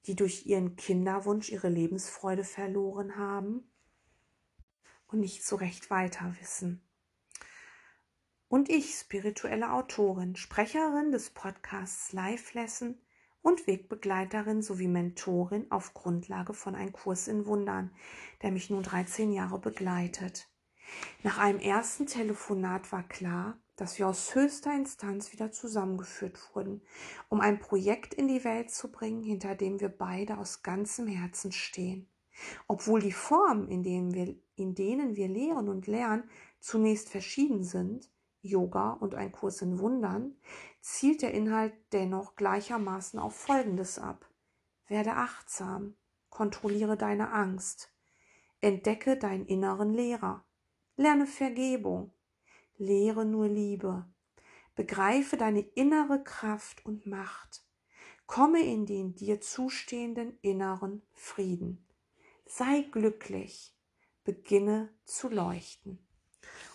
die 0.07 0.15
durch 0.15 0.47
ihren 0.47 0.77
Kinderwunsch 0.77 1.51
ihre 1.51 1.69
Lebensfreude 1.69 2.45
verloren 2.45 3.17
haben 3.17 3.70
und 5.13 5.21
nicht 5.21 5.45
so 5.45 5.57
recht 5.57 5.91
weiter 5.91 6.35
wissen. 6.41 6.83
Und 8.49 8.69
ich, 8.69 8.95
spirituelle 8.95 9.73
Autorin, 9.73 10.35
Sprecherin 10.35 11.13
des 11.13 11.31
Podcasts 11.31 12.13
Live 12.13 12.55
Lesson 12.55 12.99
und 13.43 13.67
Wegbegleiterin 13.67 14.63
sowie 14.63 14.89
Mentorin 14.89 15.71
auf 15.71 15.95
Grundlage 15.95 16.53
von 16.53 16.75
Ein 16.75 16.93
Kurs 16.93 17.29
in 17.29 17.47
Wundern, 17.47 17.93
der 18.43 18.51
mich 18.51 18.69
nun 18.71 18.83
13 18.83 19.33
Jahre 19.33 19.59
begleitet. 19.59 20.49
Nach 21.23 21.39
einem 21.39 21.61
ersten 21.61 22.07
Telefonat 22.07 22.91
war 22.91 23.05
klar, 23.05 23.57
dass 23.77 23.99
wir 23.99 24.09
aus 24.09 24.35
höchster 24.35 24.75
Instanz 24.75 25.33
wieder 25.33 25.53
zusammengeführt 25.53 26.39
wurden, 26.53 26.83
um 27.29 27.41
ein 27.41 27.61
Projekt 27.61 28.13
in 28.13 28.29
die 28.29 28.45
Welt 28.45 28.71
zu 28.71 28.91
bringen, 28.91 29.23
hinter 29.23 29.55
dem 29.55 29.81
wir 29.81 29.89
beide 29.89 30.37
aus 30.37 30.63
ganzem 30.63 31.07
Herzen 31.07 31.53
stehen. 31.53 32.09
Obwohl 32.67 33.01
die 33.01 33.13
Formen, 33.13 33.69
in 33.69 33.83
denen 33.83 34.15
wir, 34.15 34.35
in 34.57 34.75
denen 34.75 35.17
wir 35.17 35.29
lehren 35.29 35.69
und 35.69 35.87
lernen, 35.87 36.25
zunächst 36.61 37.09
verschieden 37.09 37.65
sind, 37.65 38.11
Yoga 38.43 38.93
und 38.93 39.15
ein 39.15 39.33
Kurs 39.33 39.61
in 39.63 39.79
Wundern, 39.79 40.37
zielt 40.81 41.23
der 41.23 41.35
Inhalt 41.35 41.75
dennoch 41.93 42.37
gleichermaßen 42.37 43.19
auf 43.19 43.35
Folgendes 43.35 43.99
ab. 43.99 44.29
Werde 44.87 45.13
achtsam, 45.13 45.95
kontrolliere 46.31 46.97
deine 46.97 47.33
Angst, 47.33 47.93
entdecke 48.61 49.17
deinen 49.17 49.47
inneren 49.47 49.93
Lehrer, 49.93 50.45
Lerne 51.01 51.27
Vergebung. 51.27 52.13
Lehre 52.77 53.25
nur 53.25 53.49
Liebe. 53.49 54.05
Begreife 54.75 55.39
deine 55.39 55.61
innere 55.61 56.23
Kraft 56.23 56.85
und 56.85 57.07
Macht. 57.07 57.65
Komme 58.27 58.61
in 58.61 58.85
den 58.85 59.15
dir 59.15 59.41
zustehenden 59.41 60.39
inneren 60.43 61.01
Frieden. 61.15 61.87
Sei 62.53 62.83
glücklich. 62.91 63.77
Beginne 64.25 64.93
zu 65.05 65.29
leuchten. 65.29 66.05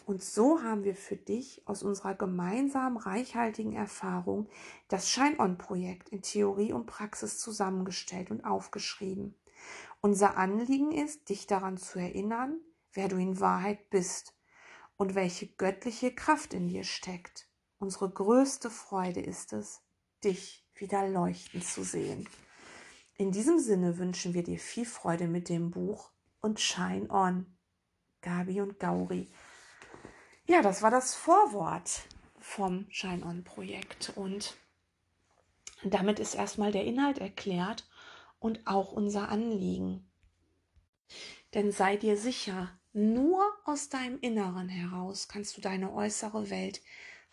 Und 0.06 0.24
so 0.24 0.64
haben 0.64 0.86
wir 0.86 0.96
für 0.96 1.18
dich 1.18 1.68
aus 1.68 1.84
unserer 1.84 2.16
gemeinsamen 2.16 2.96
reichhaltigen 2.96 3.74
Erfahrung 3.74 4.48
das 4.88 5.10
Shine-On-Projekt 5.10 6.08
in 6.10 6.22
Theorie 6.22 6.72
und 6.72 6.86
Praxis 6.86 7.40
zusammengestellt 7.40 8.32
und 8.32 8.46
aufgeschrieben. 8.46 9.36
Unser 10.00 10.38
Anliegen 10.38 10.94
ist, 10.94 11.28
dich 11.28 11.46
daran 11.46 11.76
zu 11.76 12.00
erinnern, 12.00 12.58
wer 12.94 13.10
du 13.10 13.18
in 13.18 13.42
Wahrheit 13.42 13.90
bist 13.90 14.34
und 14.96 15.14
welche 15.14 15.48
göttliche 15.48 16.16
Kraft 16.16 16.54
in 16.54 16.70
dir 16.70 16.86
steckt. 16.86 17.50
Unsere 17.80 18.10
größte 18.10 18.70
Freude 18.70 19.20
ist 19.20 19.52
es, 19.52 19.82
dich 20.24 20.66
wieder 20.74 21.06
leuchten 21.10 21.62
zu 21.62 21.84
sehen. 21.84 22.30
In 23.18 23.32
diesem 23.32 23.60
Sinne 23.60 23.98
wünschen 23.98 24.34
wir 24.34 24.44
dir 24.44 24.60
viel 24.60 24.86
Freude 24.86 25.30
mit 25.30 25.48
dem 25.48 25.72
Buch 25.72 26.12
und 26.42 26.60
Shine 26.60 27.10
On. 27.10 27.46
Gabi 28.22 28.60
und 28.60 28.78
Gauri. 28.78 29.32
Ja, 30.48 30.62
das 30.62 30.82
war 30.82 30.92
das 30.92 31.16
Vorwort 31.16 32.02
vom 32.40 32.88
Shine 32.90 33.26
On 33.26 33.46
Projekt 33.46 34.12
und 34.16 34.58
damit 35.84 36.20
ist 36.20 36.36
erstmal 36.36 36.74
der 36.74 36.84
Inhalt 36.84 37.20
erklärt 37.20 37.88
und 38.40 38.68
auch 38.68 38.92
unser 38.92 39.30
Anliegen. 39.30 40.06
Denn 41.54 41.72
sei 41.72 41.96
dir 41.96 42.18
sicher, 42.18 42.70
nur 42.92 43.42
aus 43.64 43.88
deinem 43.88 44.20
Inneren 44.20 44.68
heraus 44.68 45.30
kannst 45.30 45.56
du 45.56 45.62
deine 45.62 45.94
äußere 45.94 46.50
Welt 46.50 46.82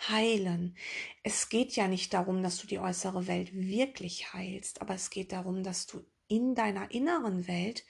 heilen. 0.08 0.76
Es 1.22 1.48
geht 1.48 1.76
ja 1.76 1.88
nicht 1.88 2.14
darum, 2.14 2.42
dass 2.42 2.58
du 2.58 2.66
die 2.66 2.78
äußere 2.78 3.26
Welt 3.26 3.54
wirklich 3.54 4.32
heilst, 4.32 4.80
aber 4.80 4.94
es 4.94 5.10
geht 5.10 5.32
darum, 5.32 5.62
dass 5.62 5.86
du 5.86 6.04
in 6.28 6.54
deiner 6.54 6.90
inneren 6.90 7.46
Welt 7.46 7.84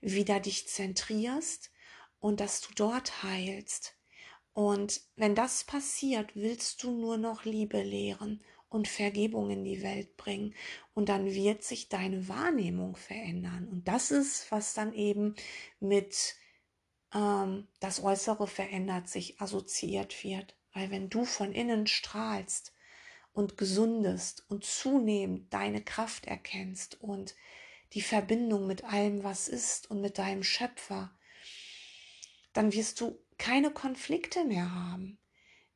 wieder 0.00 0.40
dich 0.40 0.68
zentrierst 0.68 1.70
und 2.20 2.40
dass 2.40 2.60
du 2.60 2.72
dort 2.74 3.22
heilst. 3.22 3.96
Und 4.54 5.00
wenn 5.16 5.34
das 5.34 5.64
passiert, 5.64 6.34
willst 6.34 6.82
du 6.82 6.90
nur 6.90 7.16
noch 7.16 7.44
Liebe 7.44 7.82
lehren 7.82 8.42
und 8.72 8.88
Vergebung 8.88 9.50
in 9.50 9.64
die 9.64 9.82
Welt 9.82 10.16
bringen. 10.16 10.54
Und 10.94 11.08
dann 11.08 11.26
wird 11.26 11.62
sich 11.62 11.88
deine 11.88 12.28
Wahrnehmung 12.28 12.96
verändern. 12.96 13.68
Und 13.68 13.88
das 13.88 14.10
ist, 14.10 14.50
was 14.50 14.74
dann 14.74 14.94
eben 14.94 15.34
mit 15.80 16.34
ähm, 17.14 17.68
das 17.80 18.02
Äußere 18.02 18.46
verändert 18.46 19.08
sich, 19.08 19.40
assoziiert 19.40 20.24
wird. 20.24 20.56
Weil 20.72 20.90
wenn 20.90 21.10
du 21.10 21.24
von 21.24 21.52
innen 21.52 21.86
strahlst 21.86 22.72
und 23.32 23.56
gesundest 23.56 24.44
und 24.48 24.64
zunehmend 24.64 25.52
deine 25.52 25.82
Kraft 25.82 26.26
erkennst 26.26 27.00
und 27.00 27.34
die 27.92 28.02
Verbindung 28.02 28.66
mit 28.66 28.84
allem, 28.84 29.22
was 29.22 29.48
ist 29.48 29.90
und 29.90 30.00
mit 30.00 30.18
deinem 30.18 30.42
Schöpfer, 30.42 31.14
dann 32.52 32.72
wirst 32.72 33.00
du 33.00 33.18
keine 33.38 33.70
Konflikte 33.70 34.44
mehr 34.44 34.74
haben. 34.74 35.18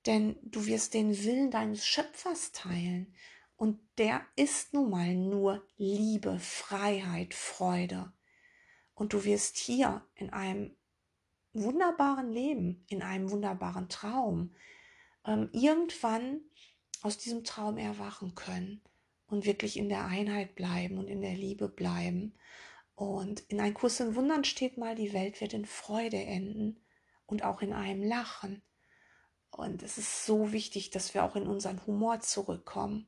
Denn 0.07 0.37
du 0.43 0.67
wirst 0.67 0.95
den 0.95 1.25
Willen 1.25 1.51
deines 1.51 1.87
Schöpfers 1.87 2.53
teilen. 2.53 3.15
Und 3.57 3.81
der 3.99 4.25
ist 4.37 4.73
nun 4.73 4.91
mal 4.91 5.15
nur 5.15 5.67
Liebe, 5.77 6.39
Freiheit, 6.39 7.35
Freude. 7.35 8.13
Und 8.95 9.13
du 9.13 9.25
wirst 9.25 9.57
hier 9.57 10.07
in 10.15 10.31
einem 10.31 10.77
wunderbaren 11.55 12.31
Leben, 12.31 12.85
in 12.89 13.03
einem 13.03 13.31
wunderbaren 13.31 13.89
Traum, 13.89 14.55
ähm, 15.27 15.49
irgendwann 15.53 16.41
aus 17.03 17.19
diesem 17.19 17.45
Traum 17.45 17.77
erwachen 17.77 18.35
können 18.35 18.81
und 19.27 19.45
wirklich 19.45 19.77
in 19.77 19.89
der 19.89 20.07
Einheit 20.07 20.55
bleiben 20.55 20.99
und 20.99 21.09
in 21.09 21.21
der 21.21 21.35
Liebe 21.35 21.69
bleiben. 21.69 22.35
Und 22.95 23.41
in 23.49 23.61
ein 23.61 23.75
Kurs 23.75 24.01
in 24.01 24.15
Wundern 24.15 24.45
steht 24.45 24.79
mal, 24.79 24.95
die 24.95 25.13
Welt 25.13 25.41
wird 25.41 25.53
in 25.53 25.67
Freude 25.67 26.17
enden 26.17 26.81
und 27.27 27.45
auch 27.45 27.61
in 27.61 27.73
einem 27.73 28.03
Lachen. 28.03 28.63
Und 29.51 29.83
es 29.83 29.99
ist 29.99 30.25
so 30.25 30.53
wichtig, 30.53 30.91
dass 30.91 31.15
wir 31.15 31.25
auch 31.25 31.37
in 31.37 31.47
unseren 31.47 31.85
Humor 31.87 32.21
zurückkommen. 32.21 33.07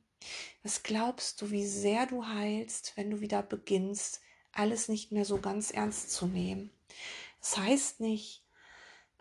Was 0.63 0.83
glaubst 0.83 1.41
du, 1.41 1.51
wie 1.51 1.65
sehr 1.65 2.05
du 2.05 2.25
heilst, 2.25 2.93
wenn 2.95 3.09
du 3.09 3.21
wieder 3.21 3.41
beginnst, 3.41 4.21
alles 4.51 4.89
nicht 4.89 5.11
mehr 5.11 5.25
so 5.25 5.39
ganz 5.39 5.71
ernst 5.71 6.11
zu 6.11 6.27
nehmen? 6.27 6.71
Das 7.39 7.57
heißt 7.57 7.99
nicht, 8.01 8.43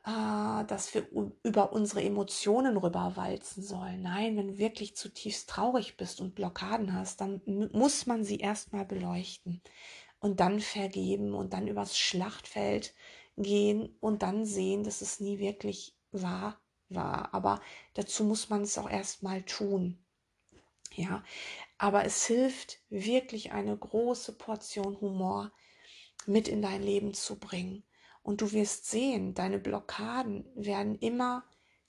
äh, 0.05 0.11
dass 0.65 0.95
wir 0.95 1.07
über 1.43 1.73
unsere 1.73 2.03
Emotionen 2.03 2.77
rüberwalzen 2.77 3.63
sollen. 3.63 4.03
Nein, 4.03 4.37
wenn 4.37 4.49
du 4.49 4.59
wirklich 4.59 4.97
zutiefst 4.97 5.49
traurig 5.49 5.97
bist 5.97 6.21
und 6.21 6.35
Blockaden 6.35 6.95
hast, 6.95 7.21
dann 7.21 7.41
muss 7.73 8.07
man 8.07 8.25
sie 8.25 8.39
erstmal 8.39 8.85
beleuchten 8.85 9.63
und 10.21 10.41
dann 10.41 10.61
vergeben 10.61 11.35
und 11.35 11.53
dann 11.53 11.67
übers 11.69 11.99
Schlachtfeld 11.99 12.95
gehen 13.37 13.97
und 14.01 14.23
dann 14.23 14.45
sehen, 14.45 14.85
dass 14.85 15.01
es 15.01 15.21
nie 15.21 15.39
wirklich 15.39 15.97
wahr 16.13 16.61
war. 16.89 17.33
Aber 17.35 17.61
dazu 17.95 18.25
muss 18.25 18.49
man 18.49 18.63
es 18.63 18.79
auch 18.79 18.91
erstmal 18.91 19.43
tun. 19.43 20.05
Ja, 20.95 21.23
aber 21.77 22.05
es 22.05 22.27
hilft 22.27 22.81
wirklich 22.89 23.53
eine 23.53 23.77
große 23.77 24.33
Portion 24.33 25.01
Humor 25.01 25.53
mit 26.27 26.49
in 26.49 26.63
dein 26.63 26.83
Leben 26.83 27.15
zu 27.15 27.39
bringen 27.39 27.85
Und 28.29 28.43
du 28.43 28.53
wirst 28.53 28.85
sehen, 28.85 29.33
deine 29.33 29.59
Blockaden 29.59 30.45
werden 30.55 30.99
immer 30.99 31.45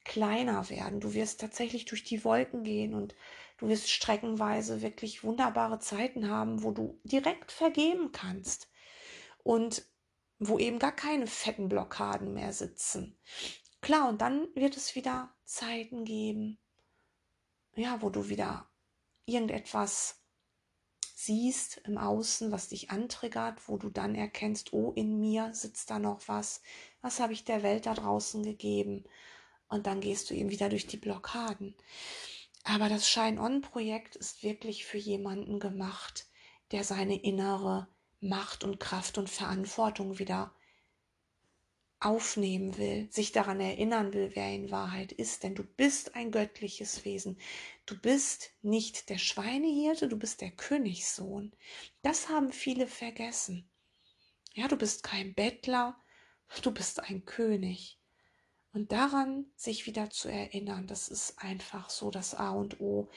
kleiner 0.06 0.70
werden. 0.70 1.02
Du 1.02 1.14
wirst 1.14 1.42
tatsächlich 1.42 1.84
durch 1.84 2.06
die 2.06 2.24
Wolken 2.24 2.64
gehen 2.64 2.94
und 2.94 3.14
du 3.58 3.68
wirst 3.68 3.92
streckenweise 3.92 4.82
wirklich 4.82 5.26
wunderbare 5.26 5.80
Zeiten 5.80 6.30
haben, 6.30 6.64
wo 6.64 6.72
du 6.72 6.98
direkt 7.04 7.52
vergeben 7.52 8.14
kannst 8.14 8.70
und 9.44 9.84
wo 10.40 10.58
eben 10.58 10.80
gar 10.80 10.94
keine 10.94 11.28
fetten 11.28 11.68
Blockaden 11.68 12.34
mehr 12.34 12.54
sitzen. 12.54 13.18
Klar, 13.82 14.08
und 14.08 14.22
dann 14.22 14.48
wird 14.56 14.78
es 14.78 14.96
wieder 14.96 15.36
Zeiten 15.44 16.06
geben, 16.06 16.58
ja, 17.76 18.02
wo 18.02 18.10
du 18.10 18.30
wieder 18.30 18.70
irgendetwas 19.26 20.19
siehst 21.26 21.82
im 21.84 21.98
Außen, 21.98 22.50
was 22.52 22.70
dich 22.70 22.92
antriggert, 22.92 23.68
wo 23.68 23.78
du 23.78 23.90
dann 23.90 24.16
erkennst, 24.16 24.72
oh, 24.72 24.94
in 24.96 25.20
mir 25.20 25.54
sitzt 25.54 25.90
da 25.90 26.00
noch 26.00 26.22
was, 26.28 26.62
was 27.02 27.20
habe 27.20 27.34
ich 27.34 27.44
der 27.44 27.62
Welt 27.62 27.86
da 27.88 27.94
draußen 27.94 28.42
gegeben? 28.42 29.04
Und 29.68 29.86
dann 29.86 30.00
gehst 30.00 30.30
du 30.30 30.34
eben 30.34 30.50
wieder 30.50 30.70
durch 30.70 30.88
die 30.88 30.98
Blockaden. 30.98 31.76
Aber 32.64 32.88
das 32.88 33.10
Shine-On-Projekt 33.10 34.16
ist 34.16 34.44
wirklich 34.44 34.86
für 34.86 34.98
jemanden 34.98 35.60
gemacht, 35.60 36.26
der 36.72 36.86
seine 36.86 37.22
innere 37.22 37.88
Macht 38.22 38.64
und 38.64 38.80
Kraft 38.80 39.18
und 39.18 39.30
Verantwortung 39.30 40.20
wieder 40.20 40.54
aufnehmen 42.00 42.78
will, 42.78 43.12
sich 43.12 43.32
daran 43.32 43.60
erinnern 43.60 44.14
will, 44.14 44.32
wer 44.34 44.54
in 44.54 44.72
Wahrheit 44.72 45.12
ist. 45.12 45.44
Denn 45.44 45.56
du 45.56 45.64
bist 45.64 46.16
ein 46.16 46.32
göttliches 46.32 47.04
Wesen. 47.04 47.38
Du 47.86 48.00
bist 48.00 48.52
nicht 48.62 49.10
der 49.10 49.18
Schweinehirte, 49.18 50.08
du 50.08 50.18
bist 50.18 50.42
der 50.42 50.52
Königssohn. 50.52 51.54
Das 52.02 52.30
haben 52.30 52.52
viele 52.52 52.88
vergessen. 52.88 53.70
Ja, 54.54 54.68
du 54.68 54.78
bist 54.78 55.04
kein 55.04 55.34
Bettler, 55.34 55.98
du 56.62 56.72
bist 56.72 57.02
ein 57.02 57.26
König. 57.26 58.00
Und 58.72 58.92
daran 58.92 59.48
sich 59.56 59.88
wieder 59.88 60.10
zu 60.10 60.30
erinnern, 60.30 60.86
das 60.86 61.10
ist 61.10 61.40
einfach 61.40 61.90
so 61.90 62.12
das 62.12 62.36
A 62.36 62.52
und 62.52 62.80
O, 62.80 63.10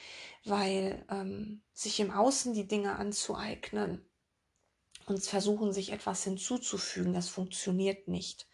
weil 0.43 1.05
ähm, 1.09 1.61
sich 1.73 1.99
im 1.99 2.11
Außen 2.11 2.53
die 2.53 2.67
Dinge 2.67 2.95
anzueignen 2.95 4.03
und 5.05 5.23
versuchen, 5.23 5.71
sich 5.71 5.91
etwas 5.91 6.23
hinzuzufügen, 6.23 7.13
das 7.13 7.29
funktioniert 7.29 8.07
nicht. 8.07 8.47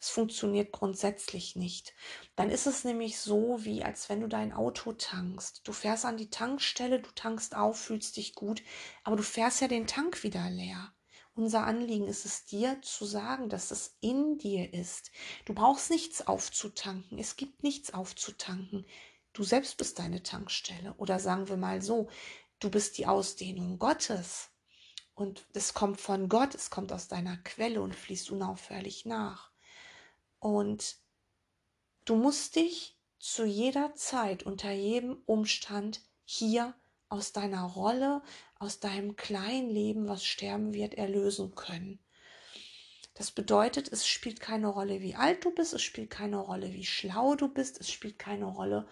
Es 0.00 0.10
funktioniert 0.10 0.72
grundsätzlich 0.72 1.56
nicht. 1.56 1.92
Dann 2.36 2.50
ist 2.50 2.66
es 2.66 2.84
nämlich 2.84 3.18
so, 3.18 3.64
wie 3.64 3.82
als 3.82 4.08
wenn 4.08 4.20
du 4.20 4.28
dein 4.28 4.52
Auto 4.52 4.92
tankst. 4.92 5.66
Du 5.66 5.72
fährst 5.72 6.04
an 6.04 6.16
die 6.16 6.30
Tankstelle, 6.30 7.00
du 7.00 7.10
tankst 7.14 7.56
auf, 7.56 7.80
fühlst 7.80 8.16
dich 8.16 8.34
gut, 8.34 8.62
aber 9.02 9.16
du 9.16 9.24
fährst 9.24 9.60
ja 9.60 9.68
den 9.68 9.86
Tank 9.86 10.22
wieder 10.22 10.48
leer. 10.50 10.92
Unser 11.34 11.64
Anliegen 11.64 12.08
ist 12.08 12.24
es 12.24 12.46
dir 12.46 12.82
zu 12.82 13.04
sagen, 13.04 13.48
dass 13.48 13.70
es 13.70 13.96
in 14.00 14.38
dir 14.38 14.74
ist. 14.74 15.12
Du 15.44 15.54
brauchst 15.54 15.88
nichts 15.88 16.26
aufzutanken. 16.26 17.18
Es 17.18 17.36
gibt 17.36 17.62
nichts 17.62 17.94
aufzutanken. 17.94 18.84
Du 19.32 19.44
selbst 19.44 19.76
bist 19.76 20.00
deine 20.00 20.24
Tankstelle. 20.24 20.94
Oder 20.94 21.20
sagen 21.20 21.48
wir 21.48 21.56
mal 21.56 21.80
so, 21.80 22.08
du 22.58 22.70
bist 22.70 22.98
die 22.98 23.06
Ausdehnung 23.06 23.78
Gottes. 23.78 24.50
Und 25.14 25.46
es 25.54 25.74
kommt 25.74 26.00
von 26.00 26.28
Gott, 26.28 26.56
es 26.56 26.70
kommt 26.70 26.92
aus 26.92 27.06
deiner 27.06 27.36
Quelle 27.38 27.82
und 27.82 27.94
fließt 27.94 28.30
unaufhörlich 28.30 29.04
nach. 29.04 29.47
Und 30.40 30.96
du 32.04 32.16
musst 32.16 32.56
dich 32.56 32.96
zu 33.18 33.44
jeder 33.44 33.94
Zeit, 33.94 34.44
unter 34.44 34.70
jedem 34.70 35.22
Umstand 35.26 36.00
hier 36.24 36.74
aus 37.08 37.32
deiner 37.32 37.64
Rolle, 37.64 38.22
aus 38.58 38.80
deinem 38.80 39.16
kleinen 39.16 39.70
Leben, 39.70 40.08
was 40.08 40.24
sterben 40.24 40.74
wird, 40.74 40.94
erlösen 40.94 41.54
können. 41.54 41.98
Das 43.14 43.32
bedeutet, 43.32 43.90
es 43.90 44.06
spielt 44.06 44.38
keine 44.38 44.68
Rolle, 44.68 45.00
wie 45.00 45.16
alt 45.16 45.44
du 45.44 45.50
bist, 45.50 45.72
es 45.72 45.82
spielt 45.82 46.10
keine 46.10 46.38
Rolle, 46.38 46.72
wie 46.72 46.84
schlau 46.84 47.34
du 47.34 47.48
bist, 47.48 47.80
es 47.80 47.90
spielt 47.90 48.18
keine 48.18 48.44
Rolle, 48.44 48.86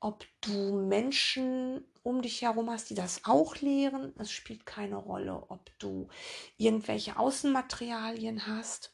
ob 0.00 0.26
du 0.40 0.72
Menschen 0.72 1.84
um 2.02 2.22
dich 2.22 2.42
herum 2.42 2.70
hast, 2.70 2.90
die 2.90 2.94
das 2.94 3.24
auch 3.24 3.56
lehren. 3.56 4.14
Es 4.18 4.32
spielt 4.32 4.64
keine 4.64 4.96
Rolle, 4.96 5.44
ob 5.50 5.70
du 5.78 6.08
irgendwelche 6.56 7.18
Außenmaterialien 7.18 8.46
hast. 8.46 8.92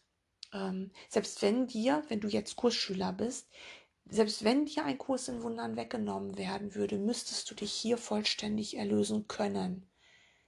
Ähm, 0.57 0.91
selbst 1.09 1.43
wenn 1.43 1.67
dir, 1.67 2.03
wenn 2.09 2.21
du 2.21 2.29
jetzt 2.29 2.57
Kursschüler 2.57 3.13
bist, 3.13 3.49
selbst 4.09 4.45
wenn 4.45 4.67
dir 4.67 4.85
ein 4.85 4.99
Kurs 4.99 5.29
in 5.29 5.43
Wundern 5.43 5.77
weggenommen 5.77 6.39
werden 6.39 6.75
würde, 6.75 6.97
müsstest 6.97 7.51
du 7.51 7.55
dich 7.55 7.73
hier 7.73 7.99
vollständig 7.99 8.77
erlösen 8.77 9.27
können. 9.29 9.87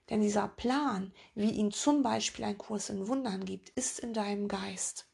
Denn 0.09 0.21
dieser 0.21 0.49
Plan, 0.49 1.13
wie 1.35 1.51
ihn 1.51 1.73
zum 1.73 2.03
Beispiel 2.03 2.45
ein 2.45 2.57
Kurs 2.57 2.89
in 2.89 3.09
Wundern 3.09 3.45
gibt, 3.45 3.71
ist 3.71 3.99
in 3.99 4.15
deinem 4.15 4.49
Geist. 4.49 5.07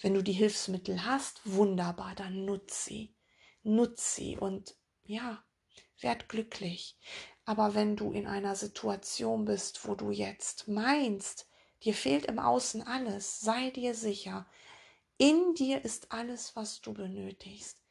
Wenn 0.00 0.12
du 0.14 0.22
die 0.22 0.32
Hilfsmittel 0.32 1.06
hast, 1.06 1.40
wunderbar, 1.44 2.14
dann 2.14 2.44
nutz 2.44 2.84
sie. 2.84 3.14
Nutz 3.62 4.16
sie 4.16 4.36
und 4.36 4.76
ja, 5.04 5.42
werd 6.00 6.28
glücklich. 6.28 6.98
Aber 7.44 7.74
wenn 7.74 7.96
du 7.96 8.12
in 8.12 8.26
einer 8.26 8.56
Situation 8.56 9.44
bist, 9.44 9.86
wo 9.86 9.94
du 9.94 10.10
jetzt 10.10 10.68
meinst, 10.68 11.48
Dir 11.84 11.94
fehlt 11.94 12.26
im 12.26 12.38
Außen 12.38 12.82
alles. 12.86 13.40
Sei 13.40 13.70
dir 13.70 13.94
sicher. 13.94 14.46
In 15.18 15.54
dir 15.54 15.84
ist 15.84 16.12
alles, 16.12 16.54
was 16.56 16.80
du 16.80 16.92
benötigst. 16.92 17.82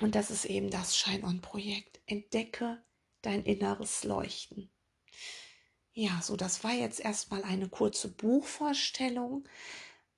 Und 0.00 0.14
das 0.14 0.30
ist 0.30 0.44
eben 0.44 0.70
das 0.70 0.96
Shine-On-Projekt. 0.96 2.00
Entdecke 2.06 2.82
dein 3.22 3.44
inneres 3.44 4.04
Leuchten. 4.04 4.70
Ja, 5.94 6.20
so, 6.22 6.36
das 6.36 6.64
war 6.64 6.72
jetzt 6.72 7.00
erstmal 7.00 7.44
eine 7.44 7.68
kurze 7.68 8.08
Buchvorstellung. 8.08 9.46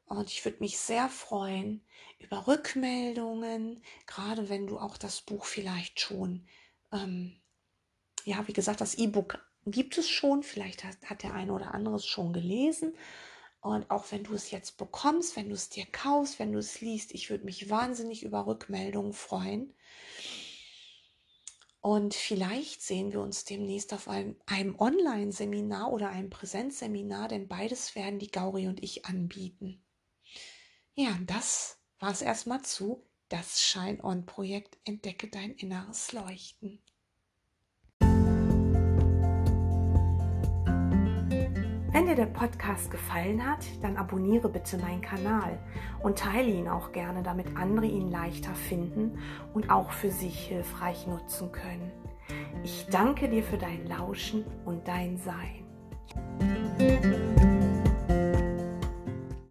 Und 0.07 0.31
ich 0.31 0.45
würde 0.45 0.61
mich 0.61 0.79
sehr 0.79 1.09
freuen 1.09 1.83
über 2.19 2.47
Rückmeldungen, 2.47 3.83
gerade 4.07 4.49
wenn 4.49 4.67
du 4.67 4.79
auch 4.79 4.97
das 4.97 5.23
Buch 5.23 5.45
vielleicht 5.45 6.01
schon, 6.01 6.47
ähm, 6.93 7.40
ja, 8.25 8.47
wie 8.47 8.53
gesagt, 8.53 8.81
das 8.81 8.95
E-Book 8.95 9.38
gibt 9.66 9.98
es 9.98 10.09
schon, 10.09 10.42
vielleicht 10.42 10.85
hat, 10.85 11.22
der 11.22 11.35
eine 11.35 11.53
oder 11.53 11.74
andere 11.74 11.96
es 11.96 12.07
schon 12.07 12.33
gelesen. 12.33 12.94
Und 13.61 13.90
auch 13.90 14.05
wenn 14.12 14.24
du 14.24 14.35
es 14.35 14.50
jetzt 14.50 14.77
bekommst, 14.77 15.37
wenn 15.37 15.48
du 15.48 15.55
es 15.55 15.70
dir 15.70 15.87
kaufst, 15.87 16.38
wenn 16.38 16.53
du 16.53 16.59
es 16.59 16.81
liest, 16.81 17.14
ich 17.14 17.31
würde 17.31 17.44
mich 17.44 17.70
wahnsinnig 17.70 18.22
über 18.22 18.46
Rückmeldungen 18.46 19.14
freuen. 19.14 19.72
Und 21.81 22.14
vielleicht 22.14 22.83
sehen 22.83 23.12
wir 23.12 23.20
uns 23.20 23.44
demnächst 23.44 23.92
auf 23.94 24.09
einem, 24.09 24.37
einem 24.46 24.79
Online-Seminar 24.79 25.92
oder 25.92 26.11
einem 26.11 26.31
Präsenzseminar, 26.31 27.29
denn 27.29 27.48
beides 27.48 27.94
werden 27.94 28.18
die 28.18 28.31
Gauri 28.31 28.68
und 28.68 28.83
ich 28.83 29.07
anbieten. 29.07 29.83
Ja, 30.94 31.18
das 31.27 31.79
war 31.98 32.11
es 32.11 32.22
erstmal 32.22 32.62
zu 32.62 33.07
das 33.29 33.62
Shine-On-Projekt 33.62 34.79
Entdecke 34.85 35.29
dein 35.29 35.55
inneres 35.55 36.12
Leuchten. 36.12 36.84
Wenn 41.94 42.07
dir 42.07 42.16
der 42.16 42.26
Podcast 42.26 42.90
gefallen 42.90 43.48
hat, 43.48 43.64
dann 43.80 43.96
abonniere 43.96 44.48
bitte 44.48 44.78
meinen 44.78 45.00
Kanal 45.00 45.61
und 46.02 46.18
teile 46.18 46.50
ihn 46.50 46.66
auch 46.66 46.90
gerne, 46.90 47.22
damit 47.22 47.57
andere 47.57 47.87
ihn 47.87 48.11
leichter 48.11 48.52
finden 48.52 49.20
und 49.54 49.70
auch 49.70 49.92
für 49.92 50.11
sich 50.11 50.48
hilfreich 50.48 51.07
nutzen 51.07 51.52
können. 51.52 51.92
Ich 52.64 52.88
danke 52.90 53.28
dir 53.28 53.44
für 53.44 53.59
dein 53.59 53.87
Lauschen 53.87 54.44
und 54.64 54.88
dein 54.88 55.18
Sein. 55.18 56.63